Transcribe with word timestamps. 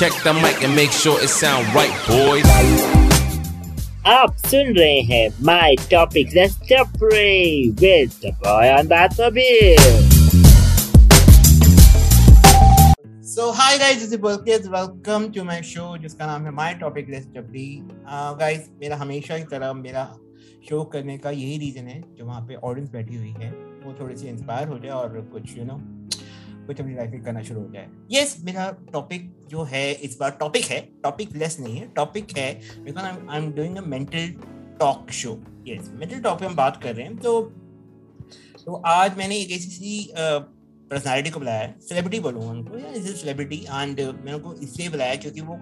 Check 0.00 0.14
the 0.24 0.32
mic 0.32 0.64
and 0.64 0.74
make 0.74 0.92
sure 0.92 1.18
it 1.20 1.28
sound 1.28 1.66
right, 1.74 1.96
boys. 2.08 2.46
आप 4.06 4.36
सुन 4.36 4.72
रहे 4.76 5.00
हैं 5.00 5.28
my 5.44 5.76
topic 5.90 6.28
let's 6.34 6.56
tapri 6.70 7.70
with 7.80 8.12
the 8.24 8.32
boy 8.46 8.70
on 8.72 8.86
that 8.86 9.20
mobile 9.20 9.76
so 13.34 13.50
hi 13.50 13.78
guys 13.78 13.96
this 13.96 14.12
is 14.12 14.20
Balkis 14.20 14.66
welcome 14.66 15.28
to 15.32 15.44
my 15.44 15.62
show 15.62 15.96
जिसका 15.98 16.26
नाम 16.26 16.44
है 16.44 16.50
my 16.54 16.74
topic 16.74 17.10
let's 17.10 17.26
tapri 17.36 17.68
guys 18.40 18.70
मेरा 18.80 18.96
हमेशा 18.96 19.38
की 19.38 19.44
तरह 19.44 19.72
मेरा 19.72 20.08
शो 20.68 20.84
करने 20.84 21.18
का 21.18 21.30
यही 21.30 21.58
रीजन 21.58 21.94
है 21.94 22.02
जो 22.18 22.26
वहाँ 22.26 22.40
पे 22.40 22.54
ऑडियंस 22.54 22.90
बैठी 22.90 23.16
हुई 23.16 23.34
है। 23.40 23.50
वो 23.84 23.96
थोड़ी 24.00 24.16
सी 24.16 24.28
इंस्पायर 24.28 24.68
हो 24.68 24.78
जाए 24.78 24.92
और 24.92 25.28
कुछ 25.32 25.56
यू 25.56 25.64
you 25.64 25.72
नो 25.72 25.99
कुछ 26.70 26.80
अपनी 26.80 26.94
लाइफ 26.94 27.10
में 27.10 27.22
करना 27.22 27.42
शुरू 27.42 27.60
हो 27.60 27.70
जाए। 27.70 27.88
यस 28.10 28.36
yes, 28.36 28.44
मेरा 28.44 28.70
टॉपिक 28.92 29.32
जो 29.48 29.62
है 29.62 29.92
इस 29.92 30.16
बार 30.20 30.30
टॉपिक 30.30 30.64
है 30.64 30.80
टॉपिक 31.02 31.36
लेस 31.36 31.60
नहीं 31.60 31.76
है 31.76 31.88
टॉपिक 31.88 32.36
है 32.38 32.82
because 32.84 33.04
I 33.04 33.38
am 33.38 33.52
doing 33.52 33.76
a 33.76 33.80
mental 33.80 34.34
talk 34.80 35.10
show 35.10 35.32
yes 35.66 35.90
mental 35.94 36.20
talk 36.20 36.40
पे 36.40 36.46
हम 36.46 36.56
बात 36.56 36.82
कर 36.82 36.94
रहे 36.94 37.06
हैं 37.06 37.16
तो 37.16 37.42
तो 38.66 38.82
आज 38.86 39.16
मैंने 39.18 39.36
एक 39.36 39.50
ऐसी 39.50 40.12
पर्सनालिटी 40.90 41.30
को 41.30 41.38
बुलाया 41.38 41.60
है 41.60 41.80
सेलिब्रिटी 41.80 42.20
बोलूँगा 42.20 42.50
उनको 42.50 42.78
या 42.78 42.92
इज़ 42.92 43.14
सेलिब्रिटी 43.16 43.56
एंड 43.56 44.00
मैंने 44.00 44.32
उनको 44.32 44.54
इसलिए 44.54 44.88
बुलाया 44.88 45.14
क्योंकि 45.14 45.40
वो 45.40 45.54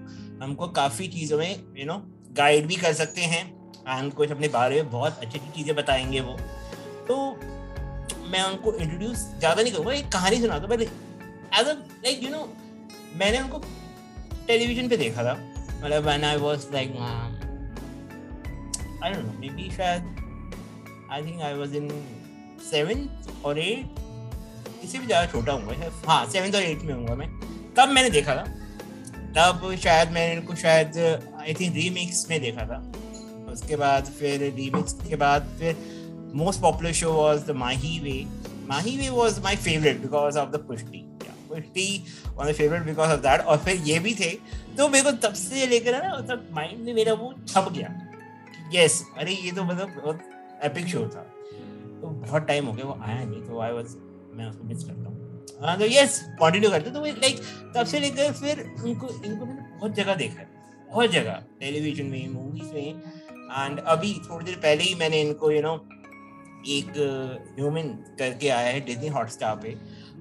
हमको 0.43 0.69
काफ़ी 0.69 1.09
चीज़ों 1.09 1.39
में 1.39 1.57
यू 1.77 1.87
नो 1.87 2.03
गाइड 2.33 2.67
भी 2.67 2.77
कर 2.77 2.93
सकते 2.93 3.21
हैं 3.21 3.73
एंड 3.89 4.13
कुछ 4.13 4.31
अपने 4.31 4.49
बारे 4.49 4.83
में 4.83 4.91
बहुत 4.91 5.19
अच्छी 5.19 5.39
अच्छी 5.39 5.51
चीज़ें 5.51 5.77
बताएँगे 5.77 6.21
वो। 6.21 6.37
तो 7.09 7.39
मैं 8.31 8.43
उनको 8.43 8.73
इंट्रोड्यूस 8.75 9.19
ज़्यादा 9.39 9.63
नहीं 9.63 9.73
करूँगा, 9.73 9.93
एक 9.93 10.09
कहानी 10.13 10.41
सुना 10.41 10.59
दो 10.59 10.67
पहले। 10.69 10.85
As 10.85 11.67
a 11.67 11.73
like 12.05 12.23
you 12.23 12.31
know 12.31 12.49
मैंने 13.17 13.39
उनको 13.41 13.59
टेलीविज़न 14.47 14.89
पे 14.89 14.97
देखा 14.97 15.25
था। 15.25 15.35
मतलब 15.83 16.05
when 16.05 16.25
I 16.25 16.37
was 16.39 16.67
like 16.73 16.89
I 19.03 19.13
don't 19.13 19.25
know 19.25 19.33
maybe 19.49 19.71
शायद 19.77 20.03
I 21.13 21.23
think 21.23 21.41
I 21.43 21.55
was 21.55 21.75
in 21.77 21.89
seventh 22.71 23.45
और 23.45 23.59
एट 23.59 23.87
इससे 24.85 24.99
भी 24.99 25.07
ज़्यादा 25.07 25.27
छोटा 25.33 25.53
हूँ 25.53 25.75
हाँ 26.07 26.25
सेवेंथ 26.31 26.55
और 26.55 26.63
एट 26.63 26.83
में 26.83 26.95
हूँ 26.95 27.17
मैं। 27.17 27.29
तब 27.77 27.89
मैंने 27.89 28.11
देखा 28.11 28.35
था। 28.35 28.45
तब 29.37 29.75
शायद 29.83 30.11
मैंने 30.11 30.33
इनको 30.33 30.55
शायद 30.57 30.97
आई 31.41 31.55
थिंक 31.55 31.75
रीमिक्स 31.75 32.27
में 32.31 32.41
देखा 32.41 32.65
था। 32.67 32.79
उसके 33.53 33.77
बाद 33.77 34.05
फिर 34.19 34.41
रीमिक्स 34.55 34.93
के 35.09 35.17
बाद 35.17 35.57
फिर 35.59 35.77
most 36.35 36.61
popular 36.61 36.93
show 36.93 37.13
was 37.13 37.43
the 37.47 37.51
Mahi 37.57 37.99
way 38.01 38.25
Mahi 38.69 38.97
way 38.97 39.09
was 39.11 39.39
my 39.45 39.57
favourite 39.57 40.01
because 40.01 40.39
of 40.39 40.51
the 40.51 40.65
Pushti 40.69 41.05
Pushti 41.49 42.05
favourite 42.39 42.83
because 42.83 43.11
of 43.11 43.21
that 43.21 43.41
और 43.41 43.59
फिर 43.59 43.77
ये 43.85 43.99
भी 43.99 44.15
थे। 44.15 44.31
तो 44.77 44.89
मेरे 44.89 45.05
को 45.05 45.11
तब 45.19 45.35
से 45.35 45.67
लेकर 45.67 45.95
है 45.95 46.01
ना 46.03 46.43
माइंड 46.55 46.85
में 46.85 46.93
मेरा 46.95 47.13
वो 47.13 47.33
छप 47.49 47.69
गया। 47.73 47.95
यस 48.75 49.03
अरे 49.19 49.33
ये 49.35 49.53
तो 49.53 49.65
मतलब 49.65 49.95
बहुत 49.97 50.21
एपिक 50.65 50.87
शो 50.87 51.01
था। 51.07 51.23
तो 52.01 52.07
बहुत 52.07 52.47
टाइम 52.47 52.67
हो 52.67 52.73
गया, 52.73 52.85
वो 52.85 52.99
आया 53.03 53.25
नहीं 53.25 53.43
तो 53.43 53.61
आई 53.61 53.73
वाज 53.73 53.95
मैं 54.35 54.47
उसको 54.47 54.65
मिस 54.65 54.85
करता 54.85 55.09
हूँ। 55.09 55.17
हाँ 55.63 55.79
तो 55.79 55.87
यस 55.87 56.21
कंटिन्यू 56.41 56.71
करते 56.71 56.91
तो 56.91 57.05
लाइक 57.05 57.41
तब 57.77 57.87
से 57.87 58.01
लेकर 58.01 58.33
फिर 58.33 58.61
उनको, 58.61 59.09
इनको 59.25 59.47
मैंने 59.47 59.79
बहुत 59.79 59.95
जगह 59.95 60.15
देखा 60.15 60.41
है। 60.41 60.49
बहुत 60.91 61.11
जगह। 61.11 61.43
टेलीविज़न 61.61 62.07
में 62.07 62.29
मूवीज़ 62.29 62.73
में। 62.75 62.89
एंड 62.89 63.79
अभी 63.81 64.13
थोड़ी 64.25 64.45
देर 64.47 64.55
पहले 64.57 64.85
ही 64.85 64.95
मैंने 64.95 65.21
इनको 65.21 65.51
यू 65.51 65.63
नो 65.63 65.77
एक 66.67 66.93
ह्यूमन 67.59 67.89
करके 68.19 68.49
आया 68.49 68.71
है 68.73 68.81
डिज्नी 68.87 69.09
हॉटस्टार 69.17 69.57
पे 69.63 69.77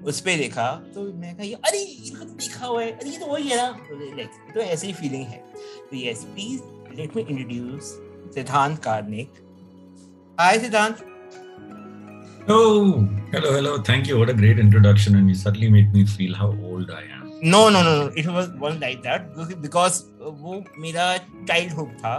उस 0.09 0.19
पर 0.21 0.37
देखा 0.37 0.69
तो 0.95 1.03
मैं 1.21 1.35
कहा 1.37 1.69
अरे 1.69 1.79
इनको 1.81 2.23
तो 2.25 2.33
देखा 2.33 2.65
हुआ 2.65 2.81
है 2.81 2.91
अरे 2.91 3.09
ये 3.09 3.17
तो 3.17 3.25
वही 3.25 3.49
है 3.49 3.57
ना 3.57 3.67
लाइक 4.15 4.53
तो 4.53 4.59
ऐसी 4.61 4.87
ही 4.87 4.93
फीलिंग 4.93 5.25
है 5.27 5.43
तो 5.91 5.97
yes 5.97 6.23
please 6.33 6.61
let 6.97 7.15
me 7.15 7.21
introduce 7.21 7.91
Siddhant 8.35 8.83
Karnik 8.83 9.43
hi 10.39 10.59
सिद्धांत 10.59 11.05
Oh, 12.49 13.05
hello, 13.31 13.49
hello. 13.51 13.71
Thank 13.77 14.07
you. 14.07 14.17
What 14.17 14.29
a 14.29 14.33
great 14.33 14.57
introduction, 14.57 15.15
and 15.15 15.27
you 15.27 15.33
suddenly 15.35 15.69
made 15.69 15.93
me 15.93 16.05
feel 16.05 16.33
how 16.33 16.45
old 16.67 16.91
I 16.91 17.01
am. 17.15 17.25
No, 17.53 17.59
no, 17.69 17.81
no, 17.87 17.95
no. 18.01 18.05
It 18.15 18.27
was 18.35 18.47
one 18.61 18.79
like 18.79 19.01
that 19.03 19.25
because 19.65 19.97
वो 20.43 20.63
मेरा 20.79 21.07
childhood 21.49 21.89
था. 22.03 22.13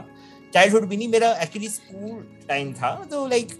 Childhood 0.57 0.89
भी 0.91 0.97
नहीं 0.97 1.09
मेरा 1.09 1.31
actually 1.45 1.71
school 1.77 2.21
time 2.51 2.75
था. 2.75 2.91
तो 3.11 3.23
like 3.31 3.55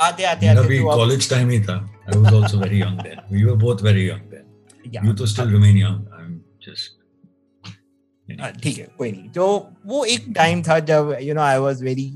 आते 0.00 0.24
आते 0.24 0.46
आते 0.46 0.66
भी 0.68 0.78
college 0.84 1.28
time 1.32 1.50
ही 1.50 1.60
था. 1.64 1.78
I 2.06 2.16
was 2.16 2.32
also 2.32 2.58
very 2.58 2.78
young 2.78 2.98
then. 2.98 3.22
We 3.30 3.44
were 3.44 3.56
both 3.56 3.80
very 3.82 4.06
young 4.08 4.28
then. 4.30 4.44
Yeah. 4.84 5.04
You 5.04 5.14
to 5.14 5.26
still 5.26 5.50
remain 5.50 5.76
young. 5.76 6.04
I'm 6.18 6.36
just 6.68 6.96
ठीक 8.62 8.78
है 8.78 8.86
कोई 8.98 9.10
नहीं 9.12 9.28
तो 9.30 9.44
वो 9.86 10.04
एक 10.04 10.24
टाइम 10.36 10.62
था 10.62 10.78
जब 10.86 11.16
you 11.22 11.34
know 11.34 11.40
I 11.40 11.58
was 11.58 11.82
very 11.82 12.08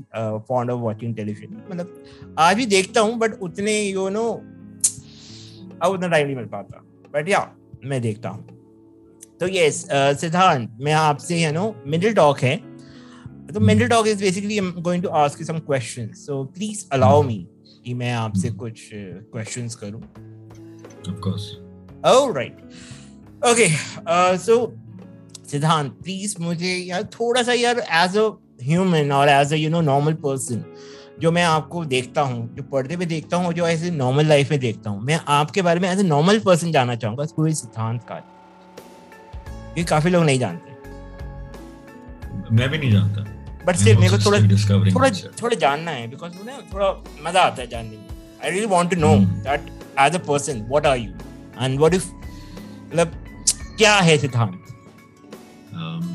fond 0.47 0.71
of 0.71 0.79
watching 0.81 1.15
television 1.15 1.61
मतलब 1.69 2.35
आज 2.39 2.55
भी 2.55 2.65
देखता 2.73 3.01
हूँ 3.01 3.17
बट 3.19 3.39
उतने 3.43 3.79
यू 3.81 4.07
नो 4.09 4.23
अब 5.83 5.91
उतना 5.91 6.07
टाइम 6.07 6.25
नहीं 6.25 6.35
मिल 6.35 6.45
पाता 6.45 6.83
बट 7.13 7.29
या 7.29 7.39
मैं 7.85 8.01
देखता 8.01 8.29
हूँ 8.29 8.59
तो 9.39 9.47
यस 9.51 9.85
सिद्धांत 10.21 10.77
मैं 10.81 10.93
आपसे 10.93 11.41
यू 11.43 11.51
नो 11.51 11.73
मिडिल 11.87 12.13
टॉक 12.13 12.39
है 12.39 12.55
तो 13.53 13.59
middle 13.59 13.87
talk 13.87 14.07
is 14.07 14.21
basically 14.21 14.59
I 14.59 14.65
am 14.65 14.71
going 14.81 15.03
to 15.03 15.09
ask 15.23 15.39
you 15.41 15.45
some 15.45 15.59
questions 15.59 16.25
so 16.25 16.43
please 16.57 16.85
allow 16.93 17.23
me 17.23 17.45
कि 17.85 17.93
मैं 17.93 18.11
आपसे 18.13 18.49
कुछ 18.51 18.89
क्वेश्चंस 18.93 19.75
करूँ 19.83 20.01
of 21.09 21.19
course 21.19 21.51
alright 22.05 22.57
okay 23.51 23.67
so 24.37 24.55
Siddhant 25.51 25.91
please 26.03 26.35
मुझे 26.41 26.73
यार 26.75 27.03
थोड़ा 27.19 27.43
सा 27.43 27.53
यार 27.53 27.79
एज 27.79 28.17
अ 28.17 28.29
ह्यूमन 28.63 29.11
और 29.11 29.29
as 29.29 29.53
a 29.53 29.55
you 29.55 29.69
know 29.69 29.81
normal 29.81 30.13
person 30.25 30.63
जो 31.21 31.31
मैं 31.31 31.43
आपको 31.43 31.83
देखता 31.85 32.21
हूँ 32.21 32.55
जो 32.55 32.63
पर्दे 32.63 32.97
पे 32.97 33.05
देखता 33.05 33.37
हूँ 33.37 33.53
जो 33.53 33.67
ऐसे 33.67 33.89
नॉर्मल 33.91 34.25
लाइफ 34.25 34.51
में 34.51 34.59
देखता 34.59 34.89
हूँ 34.89 35.01
मैं 35.05 35.19
आपके 35.29 35.61
बारे 35.61 35.79
में 35.79 35.89
एज 35.89 35.99
ए 35.99 36.03
नॉर्मल 36.03 36.39
पर्सन 36.45 36.71
जानना 36.71 36.95
चाहूँगा 36.95 37.25
कोई 37.35 37.53
सिद्धांत 37.53 38.01
का। 38.11 38.15
ये 39.77 39.83
काफ़ी 39.83 40.09
लोग 40.09 40.23
नहीं 40.23 40.39
जानते। 40.39 40.69
मैं 42.55 42.69
भी 42.69 42.77
नहीं 42.77 42.91
जानता। 42.91 43.23
बट 43.65 43.75
स्टिल 43.75 43.97
मेरे 43.97 44.17
को 44.17 44.23
थोड़ा 44.25 44.39
थोड़ा 44.95 45.09
थोड़ा 45.41 45.55
जानना 45.65 45.91
है 45.91 46.07
बिकॉज़ 46.09 46.37
मुझे 46.37 46.57
थोड़ा 46.73 46.89
मज़ा 47.27 47.41
आता 47.41 47.61
है 47.61 47.67
जानने 47.67 47.97
में। 47.97 48.07
I 48.43 48.51
really 48.51 48.67
want 48.75 48.89
to 48.93 48.99
know 49.01 49.15
that 49.49 49.69
as 49.99 50.15
a 50.15 50.23
person 50.27 50.65
what 50.69 50.85
are 50.85 50.97
you 50.97 51.11
and 51.61 51.79
what 51.79 51.93
if 51.93 52.07
मतलब 52.07 53.13
क्या 53.77 53.95
है 54.09 54.17
सिद्धांत? 54.17 54.57
Um, 55.81 56.07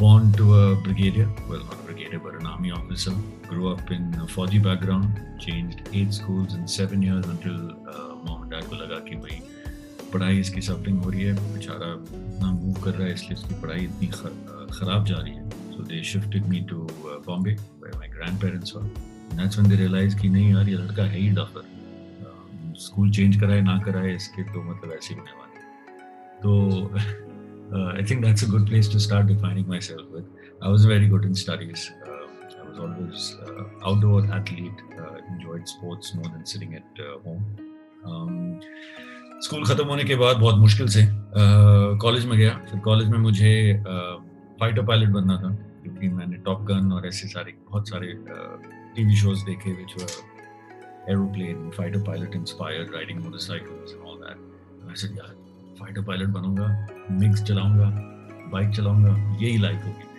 born 0.00 0.26
to 0.38 0.46
a 0.54 0.64
brigadier, 0.86 1.28
well, 1.50 1.62
not 1.68 1.76
a 1.76 1.84
brigadier, 1.84 2.18
but 2.24 2.34
an 2.40 2.48
army 2.50 2.72
officer. 2.78 3.12
Grew 3.46 3.70
up 3.70 3.90
in 3.96 4.02
a 4.24 4.26
Fauji 4.32 4.60
background, 4.66 5.20
changed 5.44 5.78
eight 5.92 6.12
schools 6.16 6.56
in 6.58 6.68
seven 6.74 7.06
years 7.06 7.26
until 7.34 7.56
uh, 7.92 8.10
mom 8.24 8.42
and 8.42 8.50
dad 8.54 8.68
को 8.72 8.80
लगा 8.82 8.98
कि 9.08 9.16
भाई 9.22 9.40
पढ़ाई 10.12 10.40
इसकी 10.40 10.60
सफरिंग 10.68 11.02
हो 11.04 11.10
रही 11.10 11.22
है 11.22 11.34
बेचारा 11.54 11.90
इतना 12.18 12.52
मूव 12.52 12.82
कर 12.84 12.94
रहा 12.94 13.06
है 13.06 13.14
इसलिए 13.14 13.38
इसकी 13.38 13.60
पढ़ाई 13.62 13.84
इतनी 13.84 14.06
खराब 14.78 15.04
जा 15.04 15.16
रही 15.16 15.34
है। 15.34 15.45
so 15.76 15.82
they 15.82 16.02
shifted 16.02 16.48
me 16.48 16.60
to 16.72 16.86
uh, 16.86 17.18
Bombay 17.26 17.56
where 17.78 17.92
my 17.94 18.08
grandparents 18.08 18.74
were. 18.74 18.88
And 19.30 19.38
that's 19.40 19.56
when 19.58 19.68
they 19.68 19.78
कि 20.20 20.28
नहीं 20.28 20.52
यार 20.54 20.68
ये 20.68 20.74
लड़का 20.74 21.04
है 21.04 21.18
ही 21.20 21.30
डॉक्टर 21.36 21.74
स्कूल 22.78 23.10
चेंज 23.10 23.36
कराए 23.40 23.60
ना 23.60 23.78
कराए 23.84 24.14
इसके 24.14 24.42
तो 24.52 24.62
मतलब 24.62 24.92
ऐसे 24.92 25.14
ही 25.14 25.20
नहीं 25.20 25.34
वाले 25.40 25.58
तो 26.42 26.50
I 27.90 28.04
think 28.10 28.24
that's 28.24 28.44
a 28.44 28.50
good 28.50 28.68
place 28.68 28.92
to 28.92 28.98
start 28.98 29.26
defining 29.26 29.66
myself 29.80 30.14
with 30.14 30.26
I 30.64 30.70
was 30.70 30.88
very 30.88 31.08
good 31.08 31.24
in 31.24 31.34
studies 31.42 31.88
I 31.92 32.66
was 32.66 32.80
always 32.80 33.80
outdoor 33.84 34.26
athlete 34.38 34.80
enjoyed 35.30 35.64
sports 35.66 36.16
more 36.16 36.26
than 36.26 36.42
sitting 36.52 36.74
at 36.74 37.00
home 37.26 38.58
school 39.44 39.64
ख़त्म 39.64 39.86
होने 39.88 40.04
के 40.04 40.14
बाद 40.16 40.36
बहुत 40.36 40.58
मुश्किल 40.58 40.88
से 40.88 41.06
कॉलेज 42.02 42.22
uh, 42.24 42.30
में 42.30 42.38
गया। 42.38 42.50
फिर 42.70 42.80
कॉलेज 42.80 43.08
में 43.08 43.18
मुझे 43.18 43.82
फाइटर 44.60 44.80
uh, 44.80 44.86
पायलट 44.88 45.08
बनना 45.08 45.36
था। 45.40 45.55
टॉप 46.46 46.62
गन 46.64 46.92
और 46.92 47.06
ऐसे 47.06 47.28
सारे 47.28 47.54
बहुत 47.62 47.88
सारे 47.88 48.12
टीवी 48.96 49.16
शोज़ 49.16 49.44
देखे 49.46 49.72
which 49.74 49.96
were 49.98 51.10
aeroplane 51.10 51.70
fighter 51.70 52.02
pilot 52.02 52.34
inspired 52.34 52.94
riding 52.94 53.20
motorcycles 53.20 53.92
and 53.92 54.02
all 54.02 54.18
that 54.18 54.88
I 54.88 54.96
said 54.96 55.18
यार 55.18 55.34
फाइटर 55.80 56.02
पायलट 56.02 56.28
बनूँगा 56.30 56.68
मिक्स 57.12 57.42
चलाऊँगा 57.44 57.90
बाइक 58.52 58.70
चलाऊँगा 58.70 59.16
यही 59.36 59.58
लाइफ 59.58 59.84
होगी 59.84 60.14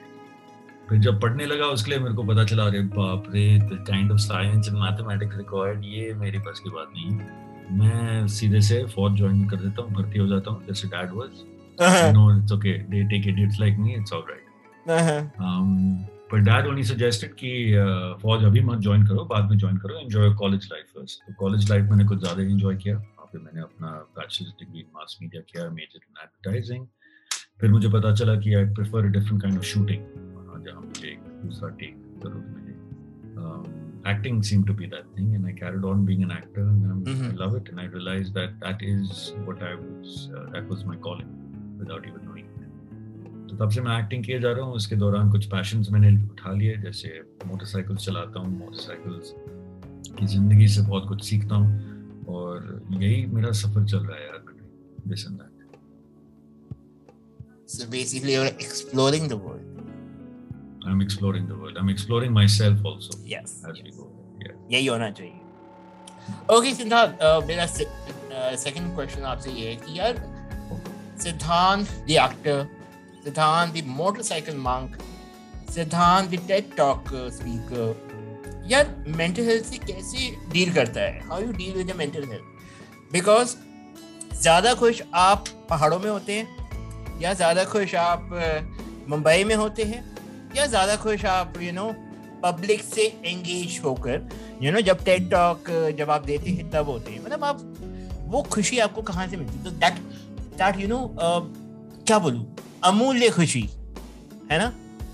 फिर 0.89 0.99
जब 0.99 1.19
पढ़ने 1.21 1.45
लगा 1.45 1.65
उसके 1.69 1.91
लिए 1.91 1.99
मेरे 1.99 2.15
को 2.15 2.23
पता 2.23 2.43
चला 2.45 2.65
अरे 2.65 2.81
बाप 2.93 3.23
रे 3.29 3.47
the 3.61 3.83
kind 3.87 4.11
of 4.11 4.19
science 4.21 4.67
and 4.67 4.77
mathematics 4.77 5.37
required 5.37 5.85
ये 5.85 6.13
मेरे 6.17 6.39
पास 6.39 6.59
की 6.59 6.69
बात 6.69 6.91
नहीं 6.95 7.77
मैं 7.77 8.27
सीधे 8.31 8.61
से 8.63 8.83
फौज 8.95 9.17
ज्वाइन 9.17 9.47
कर 9.49 9.57
देता 9.57 9.81
हूँ 9.81 9.93
भर्ती 9.93 10.19
हो 10.19 10.27
जाता 10.27 10.51
हूँ 10.51 10.65
जैसे 10.67 10.87
dad 10.87 11.13
was 11.13 12.13
no 12.13 12.31
it's 12.35 12.51
okay 12.51 12.77
they 12.85 13.03
take 13.09 13.27
idiots 13.27 13.59
like 13.59 13.77
me 13.79 13.93
it's 13.95 14.13
alright 14.13 14.45
पर 16.31 16.39
डैड 16.47 16.67
ओनली 16.67 16.83
सजेस्टेड 16.83 17.33
कि 17.41 17.51
फौज 18.21 18.43
अभी 18.45 18.61
मत 18.69 18.79
ज्वाइन 18.87 19.05
करो 19.07 19.25
बाद 19.25 19.49
में 19.49 19.57
ज्वाइन 19.57 19.77
करो 19.83 19.99
एंजॉय 19.99 20.33
कॉलेज 20.43 20.67
लाइफ 20.71 20.85
फ़र्स्ट 20.95 21.21
तो 21.27 21.33
कॉलेज 21.39 21.69
लाइफ 21.69 21.89
मैंने 21.89 22.05
कुछ 22.05 22.19
ज़्यादा 22.19 22.43
एंजॉय 22.43 22.75
किया। 22.75 22.95
वहाँ 22.97 23.29
पे 23.33 23.39
मैंने 23.39 23.61
अपना 23.61 23.91
बैचलर्स 24.19 24.53
डिग्री 24.59 24.85
मास 24.95 25.17
मीडिया 25.21 25.41
किया 25.51 25.69
मेजर 25.79 25.99
इन 26.03 26.21
एडवर्टाइजिंग 26.23 26.85
फिर 27.61 27.71
मुझे 27.71 27.89
पता 27.89 28.13
चला 28.15 28.35
कि 28.39 28.53
I 28.53 28.65
prefer 28.79 29.07
different 29.17 29.41
kind 29.41 29.57
of 29.57 29.65
shooting 29.73 30.03
जहाँ 30.65 30.81
मुझे 30.81 31.07
एक 31.07 31.19
दूसरा 31.45 31.69
टेक 31.81 31.95
ज़रूर 32.23 32.43
मिले। 32.55 32.75
Acting 34.09 34.37
seemed 34.47 34.67
to 34.67 34.73
be 34.81 34.85
that 34.91 35.07
thing 35.15 35.31
and 35.37 35.47
i 35.47 35.53
carried 35.55 35.85
on 35.87 36.03
being 36.09 36.21
an 36.25 36.29
actor 36.35 36.63
and 36.65 36.83
I'm, 36.91 36.99
i 37.07 37.15
Mhm. 37.15 37.33
love 37.39 37.55
it 37.57 37.71
and 37.71 37.81
i 37.81 37.87
realized 37.95 38.37
that 38.39 38.53
that 38.61 38.85
is 38.91 39.09
what 39.47 39.63
i 39.69 39.71
was 39.81 40.13
uh, 40.37 40.43
that 40.53 40.69
was 40.73 40.85
my 40.91 40.95
calling 41.07 41.33
तो 43.49 43.55
तब 43.57 43.69
से 43.71 43.81
मैं 43.81 43.97
acting 43.99 44.23
किए 44.23 44.39
जा 44.39 44.51
रहा 44.51 44.65
हूँ 44.65 44.73
उसके 44.75 44.95
दौरान 45.03 45.29
कुछ 45.31 45.45
पैशंस 45.51 45.89
मैंने 45.91 46.11
उठा 46.29 46.51
लिए 46.61 46.77
जैसे 46.85 47.09
मोटरसाइकिल 47.45 47.95
चलाता 48.05 48.39
हूँ 48.39 48.57
मोटरसाइकिल्स 48.57 49.33
की 50.19 50.25
ज़िंदगी 50.33 50.67
से 50.75 50.81
बहुत 50.87 51.07
कुछ 51.07 51.23
सीखता 51.29 51.55
हूँ 51.55 52.25
और 52.35 52.81
यही 53.01 53.25
मेरा 53.35 53.51
सफ़र 53.61 53.85
चल 53.85 54.05
रहा 54.05 54.17
है 54.17 54.25
यार 54.25 54.43
this 55.07 55.25
and 55.27 55.37
that 55.37 55.55
So 57.69 57.85
basically, 57.93 58.33
you're 58.33 58.51
exploring 58.65 59.25
the 59.27 59.37
world. 59.37 59.63
I'm 60.89 61.01
exploring 61.05 61.47
the 61.47 61.55
world. 61.61 61.77
I'm 61.79 61.89
exploring 61.93 62.31
myself 62.37 62.85
also 62.91 63.17
Yes. 63.31 63.55
as 63.69 63.79
yes. 63.79 63.81
we 63.87 63.91
go. 63.95 64.05
Yeah. 64.43 64.51
Yeah, 64.51 64.71
यही 64.73 64.85
होना 64.87 65.09
चाहिए 65.17 66.55
ओके 66.57 66.73
सिद्धार्थ 66.75 67.19
अ, 67.21 67.39
मेरा 67.47 67.65
सेकंड 68.63 68.93
क्वेश्चन 68.95 69.23
आपसे 69.33 69.51
ये 69.51 69.67
है 69.69 69.75
कि 69.83 69.99
यार 69.99 70.21
Siddhant 71.23 71.87
the 72.07 72.11
actor 72.25 72.63
Siddhant 73.27 73.73
the 73.73 73.81
motorcycle 73.85 74.57
monk 74.57 74.97
Siddhant 75.71 76.29
the 76.31 76.37
TED 76.47 76.65
talk 76.75 77.09
speaker 77.33 78.67
यार 78.71 78.93
मेंटल 79.17 79.45
हेल्थ 79.45 79.65
से 79.65 79.77
कैसे 79.77 80.29
डील 80.51 80.73
करता 80.73 81.01
है? 81.01 81.19
How 81.27 81.41
you 81.41 81.51
deal 81.53 81.73
with 81.77 81.91
mental 81.97 82.23
health 82.29 83.11
because 83.13 83.55
ज़्यादा 84.41 84.73
खुश 84.73 85.01
आप 85.15 85.45
पहाड़ों 85.69 85.99
में 85.99 86.09
होते 86.09 86.33
हैं, 86.33 87.19
या 87.21 87.33
ज़्यादा 87.33 87.63
खुश 87.65 87.95
आप 87.95 88.29
मुंबई 89.09 89.43
में 89.43 89.55
होते 89.55 89.83
हैं, 89.83 90.03
या 90.57 90.65
ज़्यादा 90.65 90.95
खुश 90.95 91.25
आप 91.25 91.53
यू 91.61 91.71
नो 91.71 91.87
पब्लिक 92.43 92.83
से 92.83 93.07
एंगेज 93.25 93.79
होकर 93.85 94.29
यू 94.61 94.71
नो 94.71 94.81
जब 94.81 95.03
टेड 95.05 95.29
टॉक 95.31 95.71
जब 95.97 96.11
आप 96.11 96.25
देते 96.25 96.51
हैं, 96.51 96.69
तब 96.71 96.89
होते 96.89 97.11
हैं। 97.11 97.23
मतलब 97.25 97.43
आप, 97.43 97.59
वो 98.27 98.41
खुशी 98.53 98.79
आपको 98.79 99.01
कहाँ 99.01 99.27
से 99.27 99.37
मिलती 99.37 99.57
है? 99.57 99.63
तो 99.63 99.71
दैट 99.71 99.99
दैट 100.57 100.79
यू 100.79 100.87
नो 100.87 101.01
क्या 101.17 102.19
बोलूँ? 102.19 102.45
अमूल्य 102.87 103.29
खुशी, 103.29 103.61
है 104.51 104.57
ना? 104.57 104.67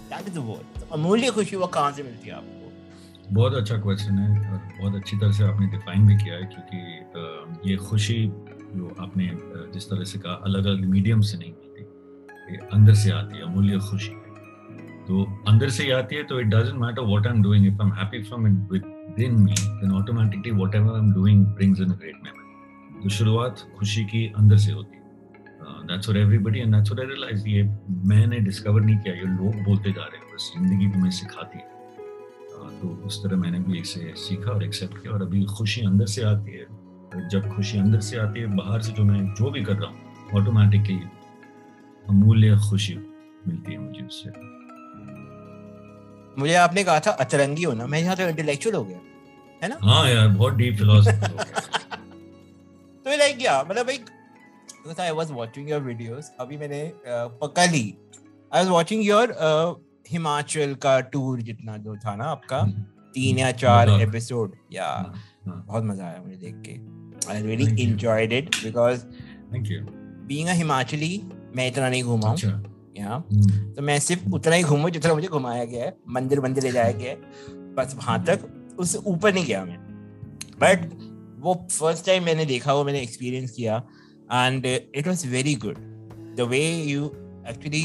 दैट 0.09 0.27
इज़ 0.27 0.39
वर्ड 0.39 0.81
अमूल्य 0.93 1.29
खुशी 1.31 1.55
वो 1.55 1.67
कहाँ 1.67 1.91
से 1.91 2.03
मिलती 2.03 2.29
है 2.29 2.35
आपको? 2.35 3.33
बहुत 3.33 3.53
अच्छा 3.55 3.77
क्वेश्चन 3.77 4.17
है 4.17 4.51
और 4.51 4.57
बहुत 4.79 4.95
अच्छी 4.95 5.17
तरह 5.17 5.31
से 5.31 5.43
आपने 5.43 5.67
डिफाइन 5.67 6.07
भी 6.07 6.17
किया 6.17 6.35
है 6.35 6.45
क्योंकि 6.45 7.71
ये 7.71 7.77
खुशी 7.85 8.17
जो 8.75 8.95
आपने 8.99 9.29
जिस 9.73 9.89
तरह 9.89 10.03
से 10.03 10.19
कहा 10.19 10.33
अलग 10.45 10.65
अलग 10.65 10.85
मीडियम 10.89 11.21
से 11.21 11.37
नहीं 11.37 11.51
मिलती। 11.51 12.53
ये 12.53 12.59
अंदर 12.73 12.93
से 12.95 13.11
आती 13.11 13.37
है, 13.37 13.43
अमूल्य 13.43 13.79
खुशी। 13.89 14.13
तो 15.07 15.23
अंदर 15.47 15.69
से 15.69 15.83
ही 15.83 15.91
आती 15.91 16.15
है 16.15 16.23
तो 16.23 16.39
it 16.39 16.47
doesn't 16.47 16.79
matter 16.81 17.01
what 17.03 17.27
I 17.27 17.33
am 17.33 17.43
doing 17.43 17.65
if 17.67 17.81
I 17.81 17.87
am 17.87 17.93
happy 17.93 18.23
from 18.23 18.45
within 19.19 19.39
me 19.39 19.55
then 19.59 19.91
automatically 20.01 20.51
whatever 20.51 20.93
I 20.93 20.99
am 20.99 21.13
doing 21.13 21.45
brings 21.45 21.79
in 21.79 21.91
great 21.93 22.19
memory 22.23 23.03
तो 23.03 23.09
शुरुआत 23.17 23.65
खुशी 23.79 24.03
की 24.05 24.25
अंदर 24.37 24.57
से 24.57 24.71
होती 24.71 24.97
है। 24.97 25.02
That's 25.87 26.07
for 26.07 26.17
everybody 26.17 26.59
and 26.59 26.75
that's 26.75 26.91
what 26.91 26.99
I 26.99 27.13
realize 27.13 27.47
ये 27.47 27.63
मैंने 28.13 28.39
डिस्कवर 28.39 28.81
नहीं 28.81 28.97
किया 28.97 29.13
ये 29.15 29.27
लोग 29.35 29.63
बोलते 29.63 29.91
जा 29.91 30.03
रहे 30.03 30.17
हैं 30.17 30.33
बस 30.33 30.51
ज़िंदगी 30.57 30.87
तुम्हें 30.93 31.11
सिखाती 31.11 31.57
है। 31.57 31.71
तो 32.81 32.87
उस 33.07 33.23
तरह 33.23 33.37
मैंने 33.37 33.59
भी 33.59 33.79
इसे 33.79 34.13
सीखा 34.17 34.51
और 34.51 34.63
एक्सेप्ट 34.63 35.01
किया 35.01 35.13
और 35.13 35.21
अभी 35.21 35.43
खुशी 35.57 35.81
अंदर 35.85 36.05
से 36.05 36.23
आती 36.23 36.51
है। 36.51 37.29
जब 37.29 37.49
खुशी 37.55 37.77
अंदर 37.79 37.99
से 37.99 38.17
आती 38.19 38.39
है 38.39 38.55
बाहर 38.55 38.81
से 38.81 38.91
जो 38.91 39.03
मैं 39.03 39.19
जो 39.33 39.49
भी 39.51 39.63
कर 39.63 39.75
रहा 39.75 39.89
हूँ 39.89 39.97
ऑटोमेटिकली 40.41 40.99
अमूल्य 42.05 42.57
खुशी 42.69 42.95
मिलती 43.47 43.71
है 43.71 43.77
मुझे 43.79 44.05
उससे। 44.05 44.29
मुझे 46.39 46.53
आपने 46.55 46.83
कहा 46.83 46.99
था 46.99 47.11
अतरंगी 47.25 47.63
होना। 47.63 47.85
मैं 47.87 47.99
यहाँ 47.99 48.15
तो 48.15 48.23
इंटेलेक्चुअल 48.29 48.75
हो 48.75 48.83
गया 48.83 48.99
है 49.63 49.69
ना? 49.69 49.77
हाँ 49.81 50.09
यार 50.09 50.27
बहुत 50.27 50.53
डीप 50.53 50.75
फिलोसफी 50.77 51.27
तो 53.05 53.17
लाइक 53.17 53.37
क्या 53.37 53.61
मतलब 53.69 53.89
एक 53.89 54.05
because 54.83 54.99
I 54.99 55.11
was 55.13 55.31
watching 55.31 55.67
your 55.67 55.79
videos. 55.81 56.29
अभी 56.39 56.57
मैंने 56.57 56.91
पकड़ 57.41 57.69
ली। 57.71 57.93
I 58.51 58.63
was 58.63 58.71
watching 58.71 59.03
your 59.03 59.27
uh, 59.49 59.73
Himachal 60.11 60.73
का 60.75 60.99
टूर 61.11 61.41
जितना 61.41 61.77
जो 61.77 61.95
था 61.95 62.15
ना 62.15 62.25
आपका 62.25 62.63
तीन 63.13 63.37
या 63.37 63.51
चार 63.51 63.87
लद्दाख। 63.87 64.07
एपिसोड 64.07 64.55
या 64.73 64.85
हाँ, 64.85 65.13
हाँ। 65.45 65.63
बहुत 65.67 65.83
मज़ा 65.83 66.05
आया 66.05 66.21
मुझे 66.21 66.35
देख 66.37 66.61
के। 66.67 66.75
I 67.23 67.39
really 67.41 67.65
Thank 67.65 67.79
you. 67.79 67.87
enjoyed 67.87 68.33
it 68.39 68.49
because 68.65 69.05
thank 69.53 69.71
you 69.71 69.79
being 70.29 70.49
a 70.49 70.55
Himachali 70.57 71.21
मैं 71.55 71.67
इतना 71.67 71.89
नहीं 71.89 72.03
घूमा 72.03 72.27
हूँ। 72.27 72.35
अच्छा। 72.35 72.63
यहाँ 72.97 73.17
हम्म, 73.31 73.73
तो 73.73 73.81
मैं 73.81 73.99
सिर्फ़ 73.99 74.29
उतना 74.33 74.55
ही 74.55 74.63
घूमू 74.63 74.89
जितना 74.89 75.13
मुझे 75.13 75.27
घुमाया 75.27 75.63
गया 75.65 75.85
है। 75.85 75.95
मंदिर 76.09 76.41
मंदिर 76.41 76.63
ले 76.63 76.71
जाया 76.71 76.91
गया 76.91 77.11
है। 77.11 77.15
बस 77.75 77.95
वहाँ 77.97 78.23
तक। 78.25 78.75
उससे 78.79 78.97
ऊपर 78.97 79.33
नहीं 79.33 79.45
गया 79.45 79.63
मैं। 79.65 79.77
बट 80.61 80.89
वो 81.43 81.53
फ़र्स्ट 81.71 82.05
टाइम 82.05 82.23
मैंने 82.23 82.45
देखा 82.45 82.73
वो 82.73 82.83
मैंने 82.83 83.01
एक्सपीरियंस 83.01 83.51
किया। 83.51 83.77
And 84.31 84.65
it 84.65 85.07
was 85.07 85.25
very 85.27 85.55
good 85.55 85.77
the 86.37 86.47
way 86.49 86.61
you 86.75 87.05
actually 87.49 87.83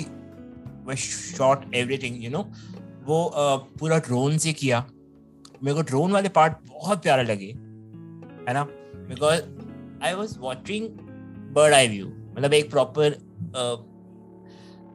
shot 0.96 1.74
everything 1.74 2.24
you 2.24 2.30
know 2.30 2.42
वो 3.04 3.24
uh, 3.26 3.78
पूरा 3.78 3.98
ड्रोन 3.98 4.38
से 4.38 4.52
किया। 4.52 4.84
मेरे 5.62 5.74
को 5.74 5.82
ड्रोन 5.82 6.12
वाले 6.12 6.28
पार्ट 6.28 6.52
बहुत 6.68 7.02
प्यारा 7.02 7.22
लगे। 7.22 7.46
है 7.46 8.52
ना? 8.54 8.62
Because 9.08 9.40
I 10.04 10.14
was 10.14 10.38
watching 10.38 10.88
bird 11.54 11.74
eye 11.74 11.88
view 11.88 12.06
मतलब 12.06 12.52
एक 12.54 12.70
प्रॉपर 12.70 13.16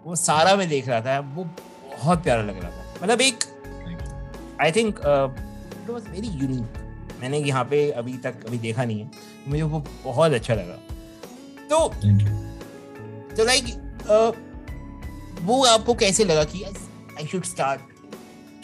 वो 0.05 0.15
सारा 0.15 0.55
मैं 0.55 0.67
देख 0.69 0.87
रहा 0.87 1.01
था। 1.01 1.19
वो 1.35 1.43
बहुत 1.43 2.23
प्यारा 2.23 2.43
लग 2.43 2.61
रहा 2.61 2.71
था। 2.71 2.93
मतलब 3.03 3.21
एक 3.21 3.39
you. 3.39 4.61
I 4.61 4.71
think 4.71 4.95
it 4.95 5.89
was 5.89 6.09
very 6.09 6.27
unique 6.27 7.17
मैंने 7.21 7.37
यहाँ 7.39 7.63
पे 7.65 7.89
अभी 7.91 8.17
तक 8.17 8.45
अभी 8.45 8.57
देखा 8.57 8.85
नहीं 8.85 9.01
है। 9.01 9.11
मुझे 9.47 9.61
वो 9.63 9.83
बहुत 10.03 10.31
अच्छा 10.31 10.53
लगा। 10.55 10.77
तो 11.73 11.87
तो 13.37 13.43
लाइक 13.43 13.65
वो 15.41 15.63
आपको 15.65 15.93
कैसे 15.93 16.25
लगा 16.25 16.43
कि 16.43 16.63
आई 16.63 17.27
शुड 17.27 17.45
स्टार्ट 17.45 17.81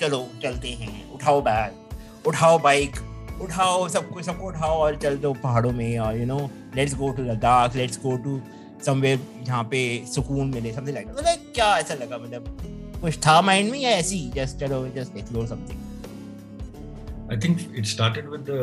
चलो 0.01 0.27
चलते 0.43 0.69
हैं। 0.69 1.11
उठाओ 1.11 1.41
बैग 1.41 2.27
उठाओ 2.27 2.59
बाइक 2.59 2.95
उठाओ 3.41 3.87
सबको 3.87 4.21
सबको 4.21 4.47
उठाओ 4.47 4.77
और 4.77 4.95
चल 4.95 5.17
दो 5.17 5.33
पहाड़ों 5.33 5.71
में 5.71 5.97
और 5.99 6.17
you 6.17 6.25
know 6.25 6.39
let's 6.75 6.95
go 6.95 7.11
to 7.11 7.23
Ladakh 7.23 7.75
let's 7.75 7.99
go 8.03 8.15
to 8.17 8.39
somewhere 8.85 9.19
जहाँ 9.43 9.63
पे 9.63 9.81
सुकून 10.13 10.49
मिले 10.49 10.73
समथिंग 10.73 10.95
लाइक 10.95 11.07
मतलब 11.07 11.51
क्या 11.55 11.77
ऐसा 11.77 11.93
लगा? 11.93 12.17
मतलब 12.17 12.57
कुछ 13.01 13.17
था 13.17 13.41
माइंड 13.41 13.71
में 13.71 13.79
या 13.79 13.89
ऐसी? 13.89 14.19
जस्ट 14.35 14.57
चलो 14.57 14.87
just 14.95 15.17
explore 15.17 15.47
something 15.47 15.79
I 17.33 17.35
think 17.41 17.59
it 17.79 17.85
started 17.89 18.29
with 18.33 18.47
the 18.49 18.61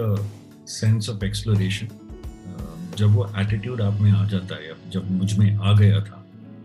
sense 0.77 1.09
of 1.11 1.25
exploration. 1.27 1.91
जब 2.99 3.15
वो 3.15 3.27
एटीट्यूड 3.39 3.81
आप 3.83 4.01
में 4.01 4.11
आ 4.11 4.25
जाता 4.29 4.55
है 4.55 4.75
जब 4.91 5.11
मुझमें 5.11 5.57
आ 5.57 5.73
गया 5.79 6.01
था 6.01 6.23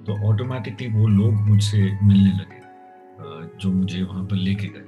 तो 0.08 0.14
ऑटोमेटिकली 0.28 0.88
वो 0.88 1.08
लोग 1.08 1.34
मुझसे 1.50 1.78
मिलने 2.04 2.32
लगे 2.32 2.60
जो 3.60 3.72
मुझे 3.72 4.04
वहाँ 4.04 4.24
पर 4.26 4.36
लेके 4.36 4.68
गए। 4.68 4.86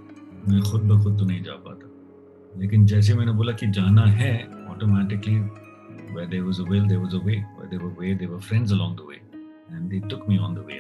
मैं 0.48 0.62
खुद 0.62 0.82
ब 0.82 1.02
खुद 1.04 1.18
तो 1.20 1.26
नहीं 1.26 1.44
जा 1.44 1.54
पाता। 1.66 1.90
लेकिन 2.62 2.86
जैसे 2.86 3.14
मैंने 3.14 3.32
बोला 3.32 3.52
कि 3.52 3.68
जाना 3.72 4.06
है 4.12 4.34
automatically 4.70 5.40
where 6.16 6.28
there 6.32 6.46
was 6.48 6.58
a 6.60 6.66
will 6.70 6.88
there 6.90 7.04
was 7.04 7.14
a 7.18 7.22
way 7.28 7.36
where 7.58 7.70
there 7.70 7.84
were 7.84 7.94
way 8.00 8.10
there 8.18 8.32
were 8.32 8.42
friends 8.48 8.74
along 8.74 8.92
the 8.98 9.06
way 9.12 9.20
and 9.76 9.94
they 9.94 10.02
took 10.10 10.28
me 10.32 10.36
on 10.48 10.58
the 10.58 10.66
way. 10.66 10.80